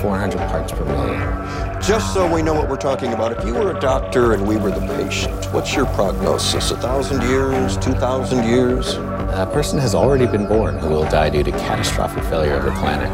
400 0.02 0.38
parts 0.50 0.72
per 0.72 0.86
million. 0.86 1.82
Just 1.82 2.14
so 2.14 2.32
we 2.32 2.41
know 2.41 2.54
what 2.54 2.70
we're 2.70 2.78
talking 2.78 3.14
about, 3.14 3.32
if 3.32 3.45
you 3.45 3.54
were 3.54 3.76
a 3.76 3.80
doctor 3.80 4.34
and 4.34 4.47
we 4.47 4.58
were 4.58 4.72
the 4.72 4.86
patient, 4.95 5.45
what's 5.54 5.74
your 5.74 5.86
prognosis? 5.88 6.72
A 6.72 6.78
thousand 6.78 7.22
years? 7.24 7.78
Two 7.78 7.93
thousand 7.93 8.47
years? 8.47 8.95
A 8.95 9.50
person 9.52 9.80
has 9.80 9.95
already 9.95 10.28
been 10.28 10.47
born 10.47 10.78
who 10.78 10.89
will 10.89 11.10
die 11.10 11.30
due 11.30 11.43
to 11.43 11.52
catastrophic 11.52 12.24
failure 12.26 12.56
of 12.56 12.66
the 12.66 12.72
planet. 12.72 13.10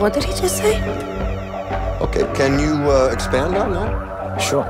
What 0.00 0.12
did 0.12 0.24
he 0.24 0.32
just 0.32 0.56
say? 0.56 0.82
Okay, 2.00 2.30
can 2.34 2.58
you 2.58 2.90
uh, 2.90 3.10
expand 3.12 3.56
on 3.56 3.72
that? 3.72 4.40
Sure. 4.40 4.64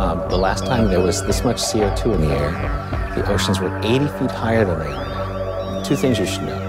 Um, 0.00 0.26
the 0.28 0.38
last 0.38 0.64
time 0.64 0.88
there 0.88 1.00
was 1.00 1.24
this 1.26 1.44
much 1.44 1.56
CO2 1.56 2.14
in 2.14 2.20
the 2.22 2.34
air, 2.34 2.52
the 3.16 3.30
oceans 3.32 3.60
were 3.60 3.76
80 3.78 4.06
feet 4.18 4.30
higher 4.30 4.64
than 4.64 4.78
they 4.78 4.86
are 4.86 5.08
now. 5.08 5.82
Two 5.82 5.96
things 5.96 6.18
you 6.18 6.26
should 6.26 6.44
know. 6.44 6.59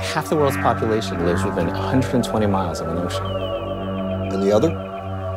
Half 0.00 0.28
the 0.28 0.36
world's 0.36 0.56
population 0.58 1.24
lives 1.24 1.44
within 1.44 1.66
120 1.66 2.46
miles 2.46 2.80
of 2.80 2.88
an 2.88 2.98
ocean. 2.98 3.24
And 4.32 4.42
the 4.42 4.52
other? 4.52 4.70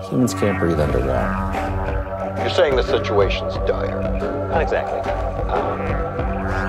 Humans 0.10 0.34
can't 0.34 0.60
breathe 0.60 0.80
underwater. 0.80 2.40
You're 2.40 2.50
saying 2.50 2.76
the 2.76 2.84
situation's 2.84 3.56
dire. 3.68 4.02
Not 4.50 4.62
exactly. 4.62 5.02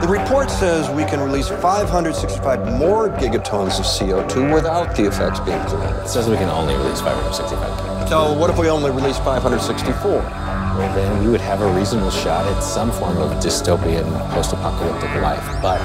The 0.00 0.08
report 0.08 0.50
says 0.50 0.88
we 0.90 1.04
can 1.04 1.20
release 1.20 1.48
565 1.48 2.78
more 2.78 3.08
gigatons 3.10 3.78
of 3.78 3.84
CO2 3.84 4.52
without 4.54 4.96
the 4.96 5.06
effects 5.06 5.40
being 5.40 5.62
clear. 5.64 5.94
It 6.02 6.08
says 6.08 6.28
we 6.28 6.36
can 6.36 6.48
only 6.48 6.74
release 6.74 7.00
565. 7.00 8.08
So 8.08 8.32
what 8.32 8.50
if 8.50 8.58
we 8.58 8.68
only 8.70 8.90
release 8.90 9.18
564? 9.18 10.10
Well, 10.10 10.94
then 10.94 11.22
we 11.22 11.30
would 11.30 11.40
have 11.40 11.60
a 11.60 11.72
reasonable 11.74 12.10
shot 12.10 12.46
at 12.46 12.62
some 12.62 12.90
form 12.92 13.18
of 13.18 13.30
dystopian 13.42 14.08
post-apocalyptic 14.30 15.10
life. 15.20 15.44
But 15.60 15.78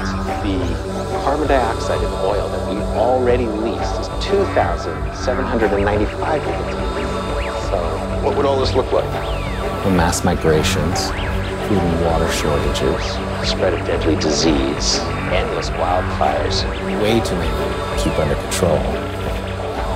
the 0.43 0.95
carbon 1.26 1.48
dioxide 1.48 2.04
and 2.04 2.14
oil 2.24 2.48
that 2.50 2.70
we 2.70 2.78
already 2.96 3.48
released 3.48 4.00
is 4.00 4.08
2,795 4.24 6.42
gigatons. 6.44 7.68
So 7.68 7.78
what 8.24 8.38
would 8.38 8.46
all 8.46 8.60
this 8.60 8.76
look 8.76 8.92
like? 8.92 9.10
The 9.84 9.90
mass 9.90 10.24
migrations, 10.24 11.10
food 11.66 11.82
and 11.82 12.06
water 12.06 12.32
shortages, 12.32 13.04
spread 13.50 13.74
of 13.74 13.84
deadly 13.88 14.18
disease, 14.18 15.00
endless 15.34 15.72
wildfires, 15.72 16.64
way 17.02 17.20
too 17.22 17.36
many 17.38 17.50
to 17.50 17.98
keep 18.04 18.14
under 18.20 18.36
control. 18.36 18.78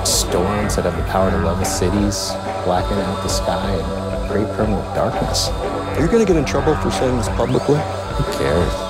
Storms 0.04 0.78
that 0.78 0.86
have 0.86 0.98
the 0.98 1.04
power 1.12 1.30
to 1.30 1.38
level 1.46 1.64
cities, 1.64 2.34
blacken 2.66 2.98
out 2.98 3.22
the 3.22 3.30
sky, 3.30 3.70
and 3.70 4.32
create 4.32 4.50
permanent 4.58 4.96
darkness. 4.96 5.50
Are 5.50 6.02
you 6.02 6.08
going 6.08 6.26
to 6.26 6.26
get 6.26 6.38
in 6.38 6.46
trouble 6.46 6.76
for 6.78 6.90
saying 6.90 7.18
this 7.18 7.30
publicly? 7.30 7.78
Who 7.78 8.24
cares? 8.40 8.89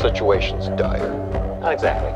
Situation's 0.00 0.68
dire. 0.80 1.08
Not 1.60 1.72
exactly. 1.72 2.12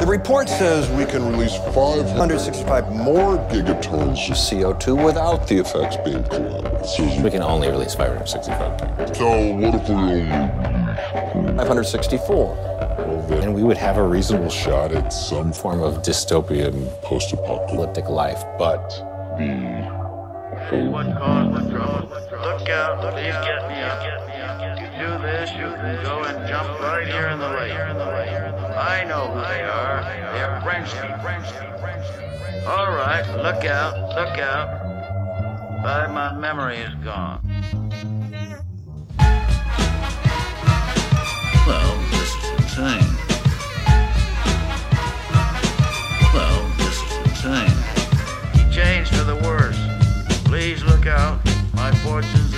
The 0.00 0.06
report 0.06 0.48
says 0.48 0.88
we 0.90 1.04
can 1.04 1.26
release 1.30 1.54
565 1.74 2.90
more 2.90 3.36
gigatons 3.50 4.30
of 4.30 4.36
CO2 4.36 5.04
without 5.04 5.46
the 5.46 5.58
effects 5.58 5.96
being 6.02 6.24
clear. 6.24 6.62
We 7.22 7.30
can 7.30 7.42
only 7.42 7.68
release 7.68 7.94
565. 7.94 9.14
So 9.14 9.54
what 9.56 9.74
if 9.74 9.88
we 9.88 9.94
only 9.94 10.24
564? 11.58 12.56
And 13.42 13.54
we 13.54 13.62
would 13.62 13.76
have 13.76 13.98
a 13.98 14.02
reasonable 14.02 14.48
shot 14.48 14.92
at 14.92 15.12
some 15.12 15.52
form 15.52 15.82
of 15.82 15.98
dystopian 16.02 16.88
post-apocalyptic 17.02 18.08
life. 18.08 18.42
But 18.58 18.88
the 19.36 20.70
That 20.70 20.78
is 20.78 20.88
what 20.88 21.06
caused 21.16 21.66
the 21.66 21.70
trouble. 21.70 22.08
Look 22.08 22.68
out, 22.68 23.00
please 23.12 23.34
get 23.44 23.68
me 23.68 23.80
up. 23.80 24.19
This, 25.40 25.52
you 25.52 25.70
can 25.70 26.02
go 26.02 26.22
and 26.24 26.46
jump 26.46 26.68
right 26.80 27.06
here 27.06 27.28
in 27.28 27.38
the 27.38 27.48
lake. 27.48 27.72
I 27.72 29.04
know 29.08 29.28
who 29.28 29.40
they 29.40 29.62
are. 29.62 30.02
They're 30.34 30.60
Frenchmen. 30.60 31.12
All 32.66 32.92
right, 32.92 33.24
look 33.42 33.64
out, 33.64 33.96
look 34.14 34.38
out. 34.38 35.82
But 35.82 36.12
my 36.12 36.36
memory 36.36 36.76
is 36.76 36.94
gone. 36.96 37.40
Well, 41.66 41.96
this 42.10 42.34
is 42.34 42.50
insane. 42.58 43.16
Well, 46.34 46.70
this 46.76 47.00
is 47.02 47.12
insane. 47.30 47.78
He 48.52 48.70
changed 48.70 49.14
for 49.14 49.24
the 49.24 49.36
worse. 49.36 49.80
Please 50.44 50.84
look 50.84 51.06
out. 51.06 51.40
My 51.72 51.92
fortunes 52.04 52.49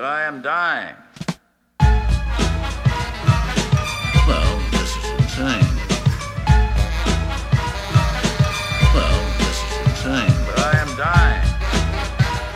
But 0.00 0.08
I 0.08 0.22
am 0.22 0.40
dying. 0.40 0.96
Well, 4.26 4.58
this 4.72 4.96
is 4.96 5.04
insane. 5.20 5.76
Well, 8.96 9.20
this 9.36 9.60
is 9.60 9.76
insane. 9.84 10.32
But 10.48 10.56
I 10.56 10.72
am 10.80 10.88
dying. 10.96 11.44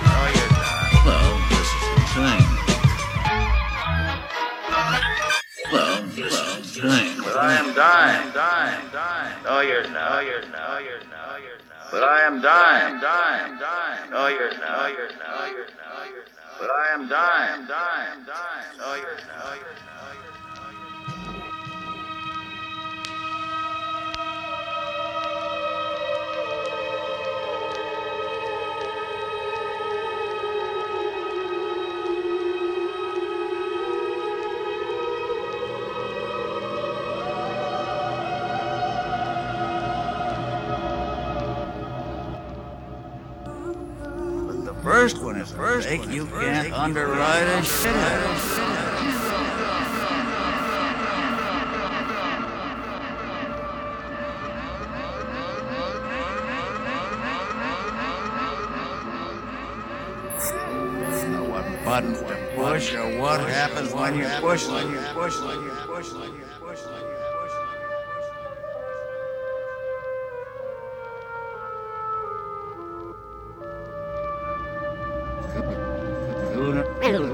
No, 0.08 0.24
you're 0.32 0.56
not. 0.56 0.88
Well, 1.04 1.36
this 1.52 1.68
is 1.68 1.84
insane. 2.00 2.48
Well, 5.70 6.00
this 6.16 6.32
is 6.32 6.76
insane. 6.80 7.20
But 7.24 7.36
I 7.36 7.60
am 7.60 7.68
dying, 7.74 8.32
dying, 8.32 8.88
dying. 8.90 9.36
No, 9.44 9.60
you're 9.60 9.90
not. 9.90 10.12
Oh, 10.12 10.14
no, 10.14 10.20
you're 10.24 10.48
not. 10.48 10.64
No, 10.70 10.78
you're 10.80 11.04
not. 11.12 11.28
No, 11.28 11.36
you're 11.44 11.60
not. 11.68 11.90
But 11.90 12.04
I 12.04 12.22
am 12.22 12.40
dying, 12.40 13.00
dying, 13.02 13.58
dying. 13.58 14.10
No, 14.10 14.28
you're 14.28 14.50
not. 14.52 14.80
No, 14.80 14.86
you're 14.86 15.12
not. 15.12 15.28
No, 15.28 15.44
you're 15.44 15.68
not. 15.68 16.33
But 16.58 16.70
I 16.70 16.94
am 16.94 17.08
dying. 17.08 17.50
I 17.50 17.52
am 17.52 17.66
dying. 17.66 18.26
dying. 18.26 18.78
No, 18.78 18.94
you're 18.94 19.16
not. 19.26 19.44
No, 19.44 19.54
you're 19.54 19.74
oh, 19.74 20.14
not. 20.14 20.43
First. 45.82 46.08
You 46.08 46.26
can't 46.26 46.72
underwrite 46.72 47.48
a 47.48 47.62
shit. 47.62 47.94
Buttons 61.84 62.18
to 62.20 62.52
push 62.56 62.94
or 62.94 63.18
what 63.20 63.40
happens 63.40 63.92
when 63.92 64.18
you 64.18 64.26
push 64.40 64.66
when 64.66 64.90
you 64.90 64.98
push 65.12 65.38
when 65.38 65.62
you 65.62 65.70
push 65.86 66.12
when 66.12 66.32
you 66.34 66.44
push 66.58 66.82
when 66.86 67.00
you 67.02 67.14
Sooner, 67.14 67.23
Well, 77.04 77.33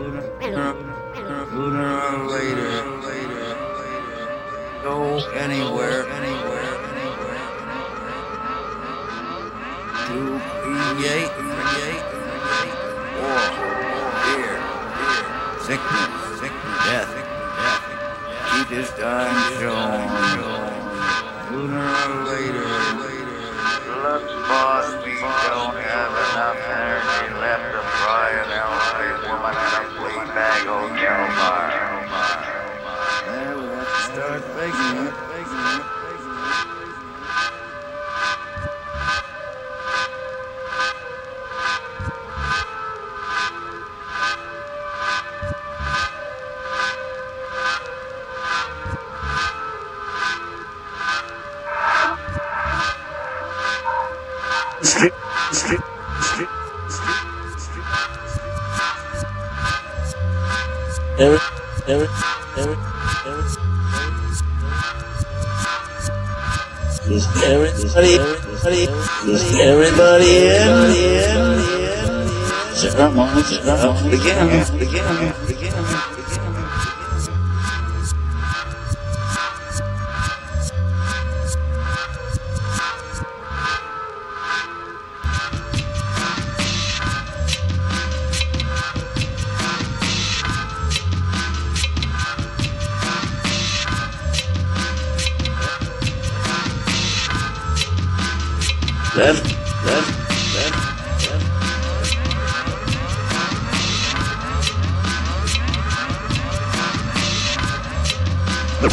It, 108.83 108.89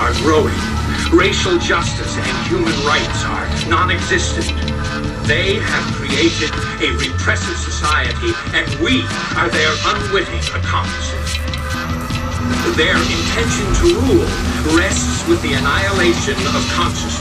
Are 0.00 0.12
growing. 0.24 0.54
Racial 1.12 1.58
justice 1.58 2.16
and 2.16 2.46
human 2.46 2.72
rights 2.86 3.24
are 3.24 3.46
non 3.68 3.90
existent. 3.90 4.48
They 5.26 5.56
have 5.60 5.84
created 5.94 6.50
a 6.80 6.96
repressive 6.96 7.56
society, 7.56 8.32
and 8.56 8.66
we 8.80 9.04
are 9.36 9.48
their 9.48 9.74
unwitting 9.92 10.40
accomplices. 10.56 11.38
Their 12.76 12.96
intention 12.96 13.66
to 13.80 13.86
rule 14.04 14.28
rests 14.76 15.26
with 15.28 15.40
the 15.42 15.54
annihilation 15.54 16.36
of 16.54 16.62
consciousness. 16.72 17.13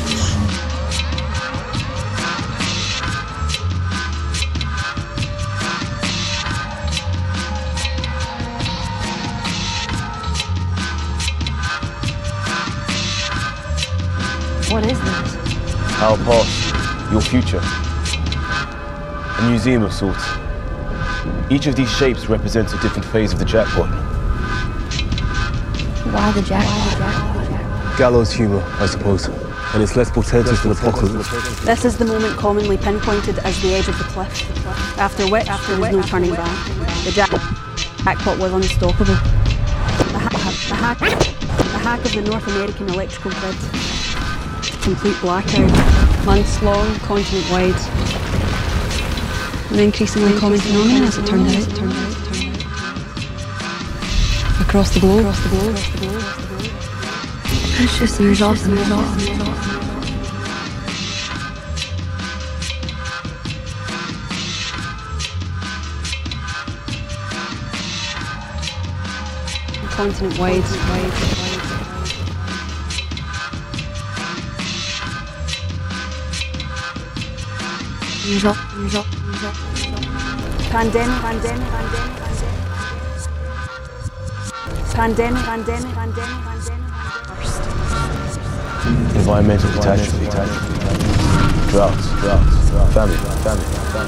What 14.74 14.86
is 14.90 15.00
this? 15.00 15.36
Our 16.02 16.18
past, 16.26 17.12
your 17.12 17.22
future. 17.22 17.62
A 17.62 19.50
museum 19.52 19.84
of 19.84 19.94
sorts. 19.94 20.24
Each 21.52 21.68
of 21.68 21.76
these 21.76 21.92
shapes 21.96 22.26
represents 22.26 22.74
a 22.74 22.80
different 22.80 23.06
phase 23.06 23.32
of 23.34 23.38
the 23.38 23.46
jackpot. 23.46 23.88
Why 26.12 26.32
the 26.32 26.42
jackpot? 26.42 28.00
Gallows 28.00 28.32
humor, 28.32 28.64
I 28.80 28.88
suppose. 28.88 29.28
And 29.76 29.84
it's 29.84 29.96
less 29.96 30.10
portentous 30.10 30.64
than 30.64 30.72
apocalypse. 30.72 31.30
This 31.64 31.86
is 31.86 32.00
the 32.00 32.06
moment 32.06 32.36
commonly 32.38 32.78
pinpointed 32.78 33.38
as 33.46 33.62
the 33.62 33.76
edge 33.76 33.88
of 33.88 33.96
the 34.00 34.06
cliff, 34.06 34.68
after 34.98 35.30
which 35.30 35.46
after 35.46 35.80
was 35.80 35.92
no 35.92 36.02
turning 36.02 36.32
back. 36.34 36.68
The 37.04 37.12
jack- 37.12 37.30
jackpot 38.04 38.40
was 38.40 38.52
unstoppable. 38.52 39.06
The, 39.06 40.18
ha- 40.18 40.30
the, 40.70 40.76
hack, 40.76 40.98
the 40.98 41.78
hack 41.78 42.04
of 42.06 42.14
the 42.16 42.22
North 42.24 42.48
American 42.48 42.90
electrical 42.90 43.30
grid. 43.30 44.03
Complete 44.84 45.16
blackout. 45.22 45.72
Months 46.26 46.62
long, 46.62 46.94
continent 46.96 47.50
wide. 47.50 47.74
An 49.72 49.80
increasingly 49.80 50.38
common 50.38 50.60
phenomenon 50.60 51.04
as 51.04 51.18
it 51.18 51.26
turned 51.26 51.48
out. 51.48 51.54
Turned 51.54 51.76
turned 51.78 51.94
out. 51.94 52.14
Across 54.60 54.94
the 54.94 55.00
globe. 55.00 55.22
Across 55.22 55.44
the 55.44 55.50
globe. 55.50 55.76
Across 55.76 55.92
the 55.94 55.98
globe. 56.00 56.24
It's 57.80 57.98
just 57.98 58.18
the 58.18 58.26
result 58.26 58.58
of 58.58 58.64
the 58.72 58.76
result. 58.76 59.08
Continent 69.92 70.38
wide. 70.38 71.53
Wide. 78.24 78.34
Result, 78.34 78.58
result, 78.78 79.08
result. 79.26 79.56
Pandemic, 80.72 81.22
pandemic, 81.22 81.68
pandemic, 81.70 82.14
pandemic, 84.94 85.44
pandemic, 85.44 85.44
pandemic, 85.44 85.94
pandemic. 85.94 86.76
Environmental 89.16 89.70
catastrophe, 89.72 90.26
droughts, 91.70 92.10
droughts, 92.22 92.94
famine, 92.94 93.18
famine, 93.44 93.66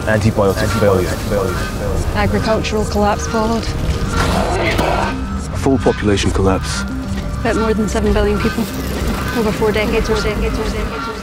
antibiotic 0.08 0.80
failure, 0.80 1.10
failure, 1.30 1.56
Agricultural 2.16 2.86
collapse 2.86 3.28
followed. 3.28 3.64
full 5.60 5.78
population 5.78 6.32
collapse. 6.32 6.82
About 7.42 7.56
more 7.58 7.74
than 7.74 7.88
7 7.88 8.12
billion 8.14 8.40
people. 8.40 8.64
Over 9.38 9.52
four 9.52 9.72
decades 9.72 10.10
or 10.10 10.22
decades 10.22 10.58
or 10.60 10.64
decades. 10.64 11.15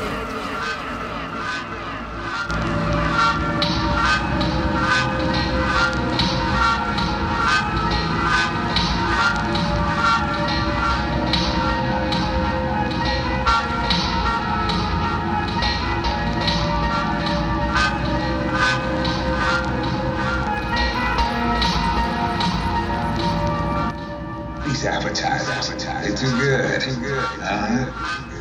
Good. 26.63 27.19
Uh, 27.41 27.93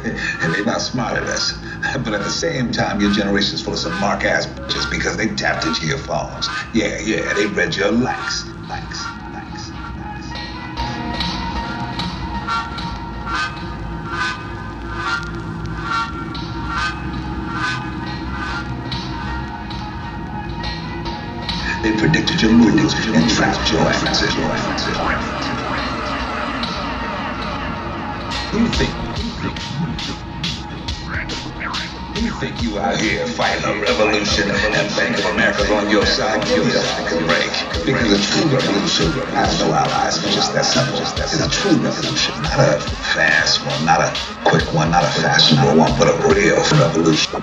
and 0.41 0.53
they're 0.53 0.65
not 0.65 0.82
smart 0.82 1.17
at 1.17 1.24
us. 1.24 1.53
But 2.03 2.13
at 2.13 2.22
the 2.22 2.30
same 2.30 2.72
time, 2.72 3.01
your 3.01 3.11
generation's 3.11 3.61
full 3.61 3.74
of 3.74 3.80
some 3.80 3.99
mark 3.99 4.24
ass 4.24 4.45
just 4.72 4.89
because 4.91 5.17
they 5.17 5.28
tapped 5.36 5.65
into 5.65 5.86
your 5.86 5.97
phones. 5.97 6.47
Yeah, 6.74 6.99
yeah, 6.99 7.34
they 7.34 7.47
read 7.47 7.76
your 7.76 7.91
likes. 7.91 8.45
Likes. 8.69 9.03
likes. 9.34 9.72
Likes. 9.97 10.30
They 21.84 21.97
predicted 21.97 22.41
your 22.41 22.51
moves 22.53 22.93
and 22.93 23.30
trapped 23.32 23.72
your 23.72 23.82
ass. 23.82 24.22
You 24.22 25.11
think 28.51 28.91
Who 32.11 32.15
do 32.15 32.21
you 32.25 32.31
think 32.33 32.61
you 32.61 32.77
out 32.79 32.99
here 32.99 33.25
fighting 33.25 33.63
a 33.63 33.81
revolution 33.81 34.51
and 34.51 34.95
Bank 34.95 35.17
of 35.19 35.25
America's 35.25 35.71
on 35.71 35.89
your 35.89 36.05
side? 36.05 36.43
Give 36.45 36.65
yourself 36.65 37.11
a 37.13 37.25
break. 37.25 37.49
Because 37.85 38.11
a 38.11 38.19
true 38.19 38.51
revolution 38.51 39.11
has 39.31 39.59
no 39.61 39.73
allies. 39.73 40.23
It's 40.23 40.35
just 40.35 40.53
that 40.53 40.65
simple. 40.65 40.99
It's 40.99 41.39
a 41.39 41.49
true 41.49 41.77
revolution, 41.77 42.41
not 42.41 42.59
a 42.59 42.79
fast 43.15 43.65
one, 43.65 43.85
not 43.85 44.01
a 44.01 44.13
quick 44.43 44.73
one, 44.73 44.91
not 44.91 45.03
a 45.05 45.21
fashionable 45.21 45.77
one, 45.77 45.97
but 45.97 46.09
a 46.09 46.17
real 46.27 46.59
revolution. 46.79 47.41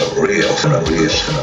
A 0.00 0.06
real 0.20 0.54
revolution. 0.64 1.34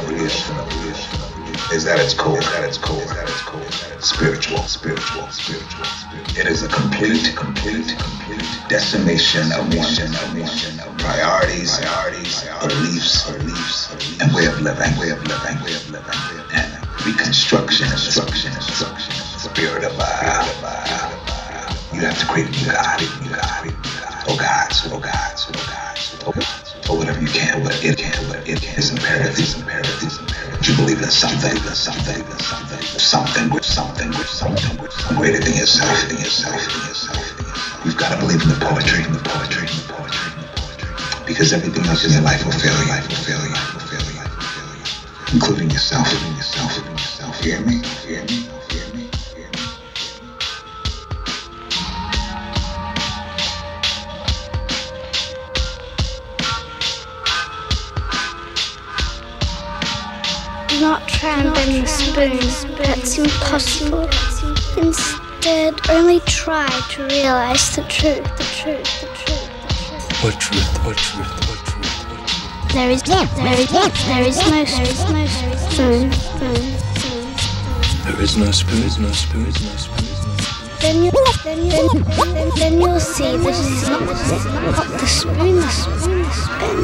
Is 1.71 1.83
that 1.85 1.99
its 1.99 2.15
core? 2.15 2.41
That 2.41 2.63
its 2.63 2.79
core? 2.79 3.05
That 3.05 3.29
its 3.29 3.41
core? 3.43 3.88
Spiritual, 4.01 4.59
spiritual, 4.59 5.27
spiritual, 5.27 5.85
spiritual. 5.85 6.39
It 6.39 6.47
is 6.47 6.63
a 6.63 6.69
complete, 6.69 7.35
complete, 7.35 7.95
complete 7.99 8.47
decimation 8.69 9.51
of 9.51 9.67
of 9.67 10.87
of 10.87 10.97
priorities, 10.97 11.77
priorities, 11.77 12.47
beliefs, 12.61 13.29
beliefs, 13.29 14.21
and 14.21 14.33
way 14.33 14.45
of 14.45 14.61
living, 14.61 14.97
way 14.97 15.09
of 15.09 15.21
living, 15.27 15.61
way 15.63 15.73
of 15.75 15.89
living, 15.91 16.15
and 16.53 16.71
reconstruction, 17.05 17.91
instruction, 17.91 18.53
instruction, 18.53 19.13
spirit 19.37 19.83
of 19.83 19.93
uh, 19.99 20.69
you 21.93 21.99
have 21.99 22.17
to 22.19 22.25
create 22.27 22.47
a 22.47 22.51
new 22.51 22.71
God, 22.71 23.01
new 23.01 23.35
God, 23.35 23.65
new 23.65 23.71
God. 23.71 24.23
Oh 24.29 24.37
gods, 24.37 24.81
oh 24.87 24.99
gods, 24.99 25.51
oh 26.23 26.31
gods, 26.31 26.75
oh 26.89 26.95
whatever 26.97 27.19
you 27.19 27.27
can, 27.27 27.61
what 27.63 27.83
it 27.83 27.97
can, 27.97 28.27
what 28.29 28.47
it 28.47 28.61
can. 28.61 28.77
It's 28.77 28.91
imperative, 28.91 29.37
it's 29.37 29.57
imperative, 29.57 29.91
it's 30.01 30.17
imperative. 30.17 30.28
You 30.69 30.75
believe 30.75 31.01
in 31.01 31.09
something, 31.09 31.49
in 31.49 31.73
something, 31.73 32.21
in 32.21 32.39
something, 32.45 32.77
something 33.01 33.49
with 33.49 33.65
something 33.65 34.09
with 34.09 34.27
something 34.27 34.77
with 34.77 34.91
something 34.91 35.17
greater 35.17 35.39
than 35.39 35.57
yourself, 35.57 36.07
than 36.07 36.17
yourself, 36.17 36.61
than 36.61 36.87
yourself. 36.87 37.81
You've 37.83 37.97
got 37.97 38.13
to 38.13 38.19
believe 38.19 38.43
in 38.43 38.49
the 38.49 38.59
poetry, 38.61 39.03
in 39.03 39.11
the 39.11 39.17
poetry, 39.17 39.65
in 39.65 39.77
the 39.81 39.93
poetry, 39.97 40.29
in 40.29 40.41
the 40.45 40.49
poetry. 40.53 41.25
Because 41.25 41.53
everything 41.53 41.85
else 41.87 42.05
in 42.05 42.11
your 42.13 42.21
life 42.21 42.45
will 42.45 42.51
fail 42.51 42.77
life 42.85 43.07
will 43.09 43.17
fail 43.17 43.39
life 43.49 43.73
will 43.73 43.81
fail 43.81 44.05
life 44.13 44.29
will 44.29 44.45
fail. 44.45 45.33
Including 45.33 45.71
yourself, 45.71 46.05
including 46.05 46.37
yourself, 46.37 46.77
including 46.77 46.97
yourself. 46.99 47.39
Hear 47.41 47.61
me? 47.61 47.81
Hear 48.05 48.23
me? 48.25 48.48
And 61.59 61.83
the 61.83 61.87
spoon. 61.87 62.39
That's 62.77 63.17
impossible. 63.17 64.07
Instead, 64.77 65.73
only 65.89 66.19
try 66.21 66.69
to 66.91 67.03
realize 67.07 67.75
the 67.75 67.83
truth, 67.83 68.23
the 68.37 68.43
truth, 68.43 69.01
the 69.01 69.07
truth. 69.19 69.49
What 70.23 70.39
truth? 70.39 70.85
What 70.85 70.97
truth? 70.97 71.27
What 71.47 71.59
truth? 71.65 72.73
There 72.73 72.89
is, 72.89 73.03
there 73.03 73.23
is, 73.23 73.31
there 73.35 73.59
is 73.59 73.71
no, 73.73 73.87
there 74.07 74.23
is 74.23 74.37
no 74.47 74.65
spoon, 74.65 75.27
spoon, 75.57 76.11
spoon. 76.13 76.69
There 78.05 78.21
is 78.21 78.37
no 78.37 78.51
spoon, 78.51 78.79
no 79.01 79.11
spoon, 79.11 79.43
no 79.43 79.51
spoon. 79.51 80.05
Then 80.79 81.03
you, 81.03 81.11
then 81.43 81.65
you, 81.65 81.71
then, 81.71 82.33
then, 82.33 82.49
then 82.55 82.73
you'll 82.79 82.99
see 83.01 83.35
that 83.35 83.47
it 83.47 83.49
is 83.49 83.89
not, 83.89 84.07
this 84.07 84.31
is 84.31 84.45
not 84.45 84.87
the 84.99 85.07
spoon, 85.07 85.55
the 85.55 85.67
spoon, 85.69 86.21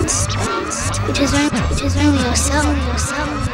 the 0.01 0.09
spoon. 0.09 1.09
It 1.09 1.19
is 1.21 1.33
only, 1.33 1.59
it 1.71 1.81
is 1.81 1.95
only 1.97 2.23
yourself, 2.23 2.65
yourself. 2.87 3.44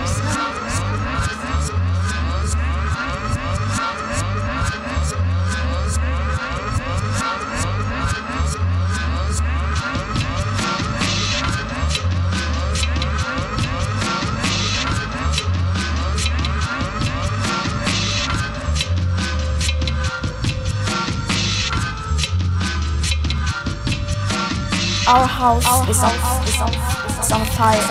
Our 25.12 25.28
house 25.28 25.68
is 25.90 26.00
on, 26.00 26.16
is 26.48 26.56
on, 26.62 26.72
is 27.20 27.32
on 27.34 27.46
fire. 27.52 27.84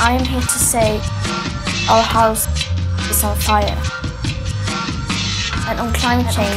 I 0.00 0.16
am 0.18 0.24
here 0.24 0.40
to 0.40 0.58
say 0.58 0.96
our 1.90 2.02
house 2.02 2.48
is 3.10 3.22
on 3.22 3.36
fire. 3.36 3.76
And 5.68 5.78
on 5.78 5.92
climate 5.92 6.32
change, 6.32 6.56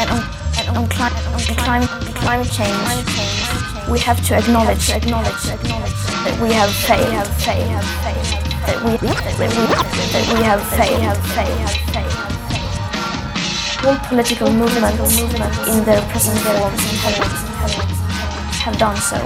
and 0.00 0.08
on, 0.08 0.24
and 0.56 0.68
on, 0.78 0.88
cli- 0.88 1.20
on 1.36 1.40
climate, 1.60 1.90
climate 2.16 2.50
change, 2.50 3.90
we 3.90 3.98
have 3.98 4.24
to 4.28 4.38
acknowledge, 4.38 4.88
acknowledge, 4.88 5.50
acknowledge 5.50 6.00
that 6.24 6.38
we 6.40 6.50
have 6.54 6.70
failed, 6.72 7.12
have 7.12 7.28
failed, 7.44 7.68
have 7.68 7.84
failed, 8.00 8.40
that 8.64 8.78
we, 8.82 8.96
that 8.96 9.36
we, 9.38 9.46
that 10.16 10.24
we 10.32 10.42
have 10.44 10.62
failed, 10.70 11.02
have 11.02 11.18
failed, 11.36 11.68
have 11.68 11.92
failed. 11.92 12.11
All 13.84 13.96
political 14.08 14.48
movements 14.52 15.18
in 15.18 15.84
their 15.84 16.00
present 16.10 16.38
forms 16.38 16.82
have, 18.62 18.78
done 18.78 18.96
so. 18.96 19.16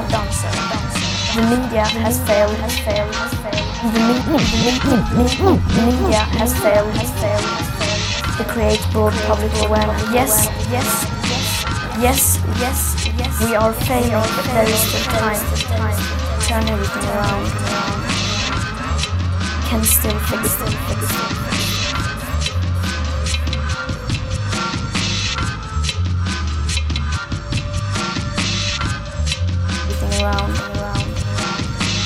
The 1.37 1.43
media 1.45 1.85
has 1.85 2.17
failed, 2.25 2.57
has 2.65 2.79
failed, 2.81 3.15
has 3.15 3.35
failed. 3.45 3.69
The, 3.93 4.01
the, 4.25 4.41
me- 5.21 5.93
media 5.93 6.25
has 6.41 6.57
failed, 6.59 6.89
has 6.97 7.13
failed, 7.21 7.45
to 8.39 8.45
create 8.51 8.81
broad 8.93 9.13
public 9.29 9.53
awareness. 9.61 10.09
Yes, 10.15 10.49
yes, 10.73 10.89
yes, 12.01 12.41
yes, 12.59 13.09
yes. 13.19 13.41
We 13.45 13.55
are 13.55 13.75
failing, 13.75 14.11
but 14.13 14.47
there 14.57 14.65
is 14.65 14.81
still 14.81 15.05
time, 15.13 15.45
turn 16.49 16.65
everything 16.73 17.05
around. 17.13 17.45
Can 19.69 19.85
still 19.85 20.19
fix, 20.31 20.55
fix. 20.55 21.56
Around. 30.27 30.55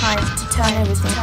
Time 0.05 0.25
to 0.37 0.45
turn 0.53 0.73
everything. 0.83 1.16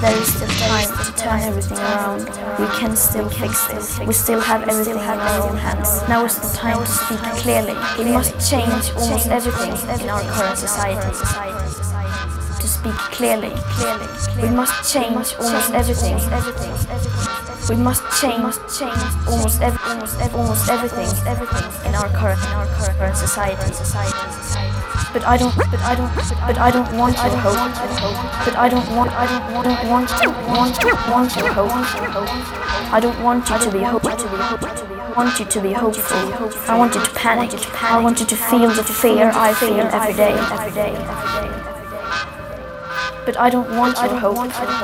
There 0.00 0.16
is 0.16 0.34
still 0.34 0.48
time 0.48 0.90
to 1.04 1.12
turn 1.16 1.40
everything 1.40 1.78
around. 1.78 2.24
We 2.58 2.66
can 2.80 2.96
still 2.96 3.28
fix 3.28 3.68
this. 3.68 4.00
We 4.00 4.14
still 4.14 4.40
have 4.40 4.68
everything 4.68 4.96
in 4.96 5.00
our 5.00 5.48
own 5.48 5.56
hands. 5.56 5.90
Now 6.08 6.24
is 6.24 6.36
the 6.38 6.56
time 6.56 6.78
to 6.78 6.90
speak 6.90 7.22
clearly. 7.42 7.76
We 7.98 8.10
must 8.10 8.32
change 8.50 8.90
almost 8.96 9.28
everything 9.28 9.74
in 10.00 10.08
our 10.08 10.22
current 10.34 10.58
society. 10.58 11.12
To 12.62 12.68
speak 12.68 12.98
clearly. 13.16 13.52
We 14.42 14.50
must 14.50 14.92
change 14.92 15.34
almost 15.38 15.70
everything. 15.72 16.16
We 17.68 17.76
must 17.76 18.02
change, 18.20 18.54
change 18.76 19.02
almost 19.28 19.62
every, 19.62 19.78
almost 19.86 20.20
every, 20.20 20.38
almost 20.38 20.68
everything, 20.68 21.10
everything 21.28 21.86
in 21.86 21.94
our 21.94 22.08
current, 22.08 22.40
in 22.42 22.52
our 22.58 22.66
current 22.98 23.16
society, 23.16 23.72
society. 23.72 24.11
But 25.12 25.24
I 25.24 25.36
don't, 25.36 25.54
but 25.54 25.80
I 25.80 25.94
don't, 25.94 26.14
but 26.46 26.58
I 26.58 26.70
don't 26.70 26.96
want 26.96 27.16
your 27.16 27.36
hope. 27.36 27.58
But 28.46 28.56
I 28.56 28.68
don't 28.68 28.96
want, 28.96 29.10
I 29.12 29.26
don't 29.26 29.54
want, 29.54 29.66
don't 29.66 29.88
want, 29.90 30.10
want, 30.48 30.84
want 31.10 31.36
your 31.36 31.52
hope. 31.52 31.70
I 32.92 32.98
don't 32.98 33.22
want 33.22 33.48
you 33.48 33.58
to 33.58 33.70
be 33.70 33.82
hopeful, 33.82 34.16
to 34.16 34.26
I 34.28 35.12
want 35.14 35.38
you 35.38 35.44
to 35.44 35.60
be 35.60 35.72
hopeful. 35.72 36.16
I 36.66 36.78
want 36.78 36.94
you 36.94 37.04
to 37.04 37.10
panic. 37.10 37.52
I 37.82 38.00
want 38.02 38.20
you 38.20 38.26
to 38.26 38.36
feel 38.36 38.70
the 38.70 38.84
fear 38.84 39.30
I 39.34 39.52
feel 39.52 39.80
every 39.80 40.14
day, 40.14 40.32
every 40.32 40.72
day, 40.72 40.94
every 40.96 41.50
day. 41.50 41.61
But 43.24 43.36
I 43.38 43.50
don't 43.50 43.76
want 43.76 43.96
your 43.98 44.18
hope. 44.18 44.38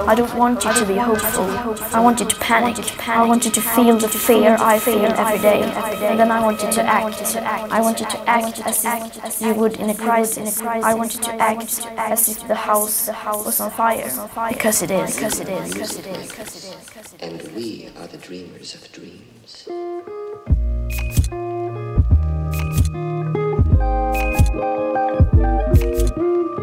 I 0.09 0.15
don't 0.15 0.35
want 0.37 0.65
you 0.65 0.73
to 0.73 0.87
be 0.87 0.97
hopeful. 0.97 1.51
I 1.93 2.01
want 2.01 2.21
you 2.21 2.27
to 2.27 2.37
panic. 2.37 2.77
I 3.09 3.27
want 3.27 3.45
you 3.45 3.51
to 3.51 3.61
feel 3.61 3.97
the 3.99 4.09
fear 4.09 4.57
I 4.59 4.79
feel 4.79 5.07
every 5.07 5.41
day. 5.41 5.63
And 5.63 6.19
then 6.19 6.31
I 6.31 6.41
want 6.41 6.63
you 6.63 6.71
to 6.73 6.83
act. 6.83 7.37
I 7.37 7.81
want 7.81 8.01
you 8.01 8.07
to 8.07 8.19
act 8.29 8.61
as 8.65 8.85
if 8.85 9.41
you 9.41 9.55
would 9.55 9.77
in 9.77 9.91
a 9.91 9.95
crisis. 9.95 10.61
I 10.61 10.95
want 10.95 11.15
you 11.15 11.21
to 11.23 11.35
act 11.35 11.87
as 11.97 12.29
if 12.29 12.47
the 12.47 12.55
house 12.55 13.09
was 13.45 13.61
on 13.61 13.71
fire. 13.71 14.11
Because 14.49 14.83
it 14.83 14.91
is. 14.91 15.17
Because 15.17 15.41
it 15.41 15.49
is. 15.49 15.73
Because 15.73 15.99
it 15.99 16.07
is. 16.07 16.29
Because 16.29 16.57
it 16.57 16.75
is. 16.75 17.15
And 17.21 17.43
we 17.57 17.89
are 17.99 18.07
the 18.07 18.19
dreamers 18.19 18.75
of 18.75 18.93
dreams. 18.93 19.69
This 25.79 26.58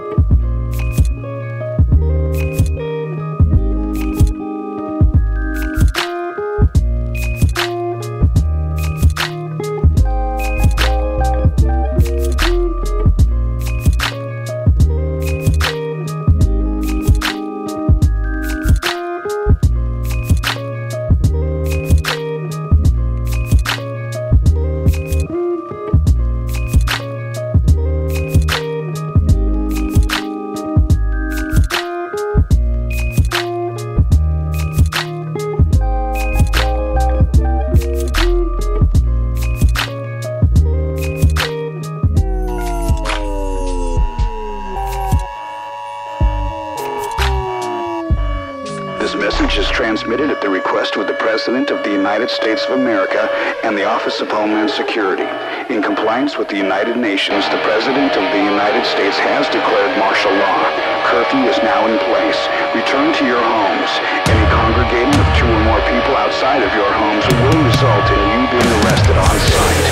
with 56.46 56.54
the 56.54 56.62
United 56.62 56.98
Nations, 56.98 57.42
the 57.50 57.58
President 57.66 58.14
of 58.14 58.26
the 58.30 58.38
United 58.38 58.86
States 58.86 59.18
has 59.18 59.50
declared 59.50 59.98
martial 59.98 60.30
law. 60.30 60.62
Curfew 61.10 61.42
is 61.50 61.58
now 61.66 61.90
in 61.90 61.98
place. 62.06 62.38
Return 62.78 63.10
to 63.18 63.26
your 63.26 63.42
homes. 63.42 63.90
Any 64.30 64.46
congregating 64.54 65.18
of 65.18 65.26
two 65.34 65.50
or 65.50 65.62
more 65.66 65.82
people 65.90 66.14
outside 66.14 66.62
of 66.62 66.70
your 66.78 66.86
homes 66.86 67.26
will 67.26 67.66
result 67.66 68.06
in 68.14 68.22
you 68.30 68.42
being 68.54 68.72
arrested 68.78 69.18
on 69.18 69.36
sight. 69.42 69.86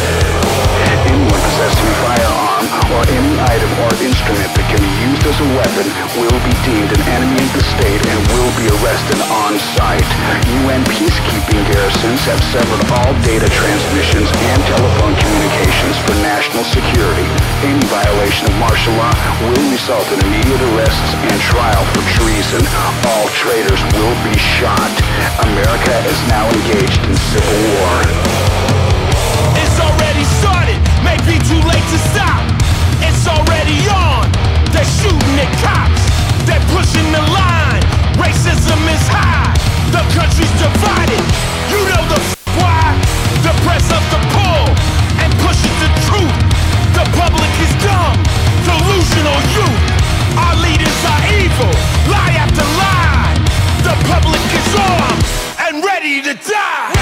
Anyone 0.93 1.22
possessing 1.63 1.95
firearm 2.03 2.65
or 2.91 3.01
any 3.07 3.39
item 3.39 3.71
or 3.87 3.91
instrument 4.03 4.51
that 4.51 4.67
can 4.67 4.83
be 4.83 4.93
used 5.07 5.23
as 5.23 5.37
a 5.39 5.47
weapon 5.55 5.87
will 6.19 6.39
be 6.43 6.51
deemed 6.67 6.91
an 6.91 7.03
enemy 7.15 7.39
of 7.39 7.51
the 7.55 7.63
state 7.63 8.03
and 8.03 8.19
will 8.35 8.51
be 8.59 8.67
arrested 8.67 9.15
on 9.31 9.55
sight. 9.79 10.03
UN 10.59 10.83
peacekeeping 10.91 11.63
garrisons 11.71 12.19
have 12.27 12.41
severed 12.51 12.83
all 12.99 13.15
data 13.23 13.47
transmissions 13.47 14.27
and 14.27 14.59
telephone 14.75 15.15
communications 15.15 15.95
for 16.03 16.11
national 16.19 16.67
security. 16.67 17.23
Any 17.63 17.79
violation 17.87 18.51
of 18.51 18.55
martial 18.59 18.91
law 18.99 19.15
will 19.47 19.63
result 19.71 20.03
in 20.11 20.19
immediate 20.27 20.59
arrests 20.75 21.15
and 21.15 21.37
trial 21.47 21.83
for 21.95 22.03
treason. 22.19 22.59
All 23.15 23.31
traitors 23.31 23.79
will 23.95 24.15
be 24.27 24.35
shot. 24.35 24.91
America 25.47 25.95
is 26.11 26.19
now 26.27 26.43
engaged 26.43 26.99
in 27.07 27.15
civil 27.31 27.55
war. 27.79 28.82
It's 29.73 29.81
already 29.81 30.23
started, 30.37 30.77
may 31.01 31.17
be 31.25 31.33
too 31.49 31.57
late 31.65 31.81
to 31.81 31.99
stop. 32.13 32.45
It's 33.01 33.25
already 33.25 33.81
on. 33.89 34.29
They're 34.69 34.85
shooting 35.01 35.33
at 35.41 35.49
cops. 35.65 35.97
They're 36.45 36.61
pushing 36.69 37.09
the 37.09 37.25
line. 37.33 37.81
Racism 38.21 38.77
is 38.85 39.01
high. 39.09 39.49
The 39.89 40.05
country's 40.13 40.53
divided. 40.61 41.25
You 41.73 41.89
know 41.89 42.05
the 42.05 42.21
f- 42.21 42.37
why. 42.61 42.85
The 43.41 43.49
press 43.65 43.89
of 43.89 44.05
the 44.13 44.21
pull 44.37 44.65
and 45.25 45.33
pushes 45.41 45.75
the 45.81 45.89
truth. 46.05 46.37
The 46.93 47.09
public 47.17 47.49
is 47.57 47.73
dumb, 47.81 48.21
delusional 48.69 49.41
youth. 49.57 49.81
Our 50.37 50.53
leaders 50.61 50.99
are 51.01 51.23
evil, 51.33 51.73
lie 52.13 52.37
after 52.37 52.61
lie. 52.77 53.33
The 53.81 53.97
public 54.05 54.43
is 54.53 54.69
armed 54.77 55.25
and 55.65 55.81
ready 55.81 56.21
to 56.29 56.37
die. 56.45 56.92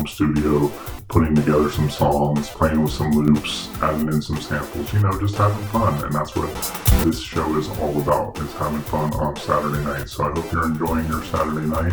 home 0.00 0.06
studio, 0.06 0.72
putting 1.08 1.34
together 1.34 1.70
some 1.70 1.90
songs, 1.90 2.48
playing 2.48 2.82
with 2.82 2.92
some 2.92 3.10
loops, 3.10 3.68
adding 3.82 4.08
in 4.08 4.22
some 4.22 4.40
samples, 4.40 4.90
you 4.94 5.00
know, 5.00 5.20
just 5.20 5.34
having 5.34 5.62
fun. 5.66 6.02
And 6.02 6.14
that's 6.14 6.34
what 6.34 6.48
this 7.04 7.20
show 7.20 7.54
is 7.58 7.68
all 7.80 8.00
about, 8.00 8.38
is 8.38 8.52
having 8.54 8.80
fun 8.82 9.12
on 9.14 9.36
Saturday 9.36 9.84
night. 9.84 10.08
So 10.08 10.24
I 10.24 10.30
hope 10.30 10.50
you're 10.52 10.64
enjoying 10.64 11.06
your 11.06 11.22
Saturday 11.24 11.66
night. 11.66 11.92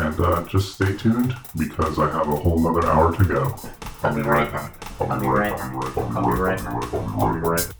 And 0.00 0.20
uh, 0.20 0.42
just 0.48 0.74
stay 0.74 0.96
tuned 0.96 1.36
because 1.56 2.00
I 2.00 2.10
have 2.10 2.28
a 2.28 2.36
whole 2.36 2.58
nother 2.58 2.86
hour 2.88 3.16
to 3.16 3.24
go. 3.24 3.54
I'll 4.02 4.14
be 4.14 4.22
right 4.22 4.50
back. 4.50 4.72
I'll 5.00 5.20
be 5.20 5.26
right 5.26 5.56
back. 5.56 5.72
I'll 5.96 6.26
be 6.26 6.40
right 6.40 6.58
back. 6.58 6.92
I'll 6.92 7.32
be 7.32 7.38
right 7.40 7.68
back. 7.68 7.72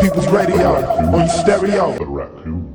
People's 0.00 0.28
Radio 0.28 0.74
on 1.14 1.28
stereo. 1.28 2.71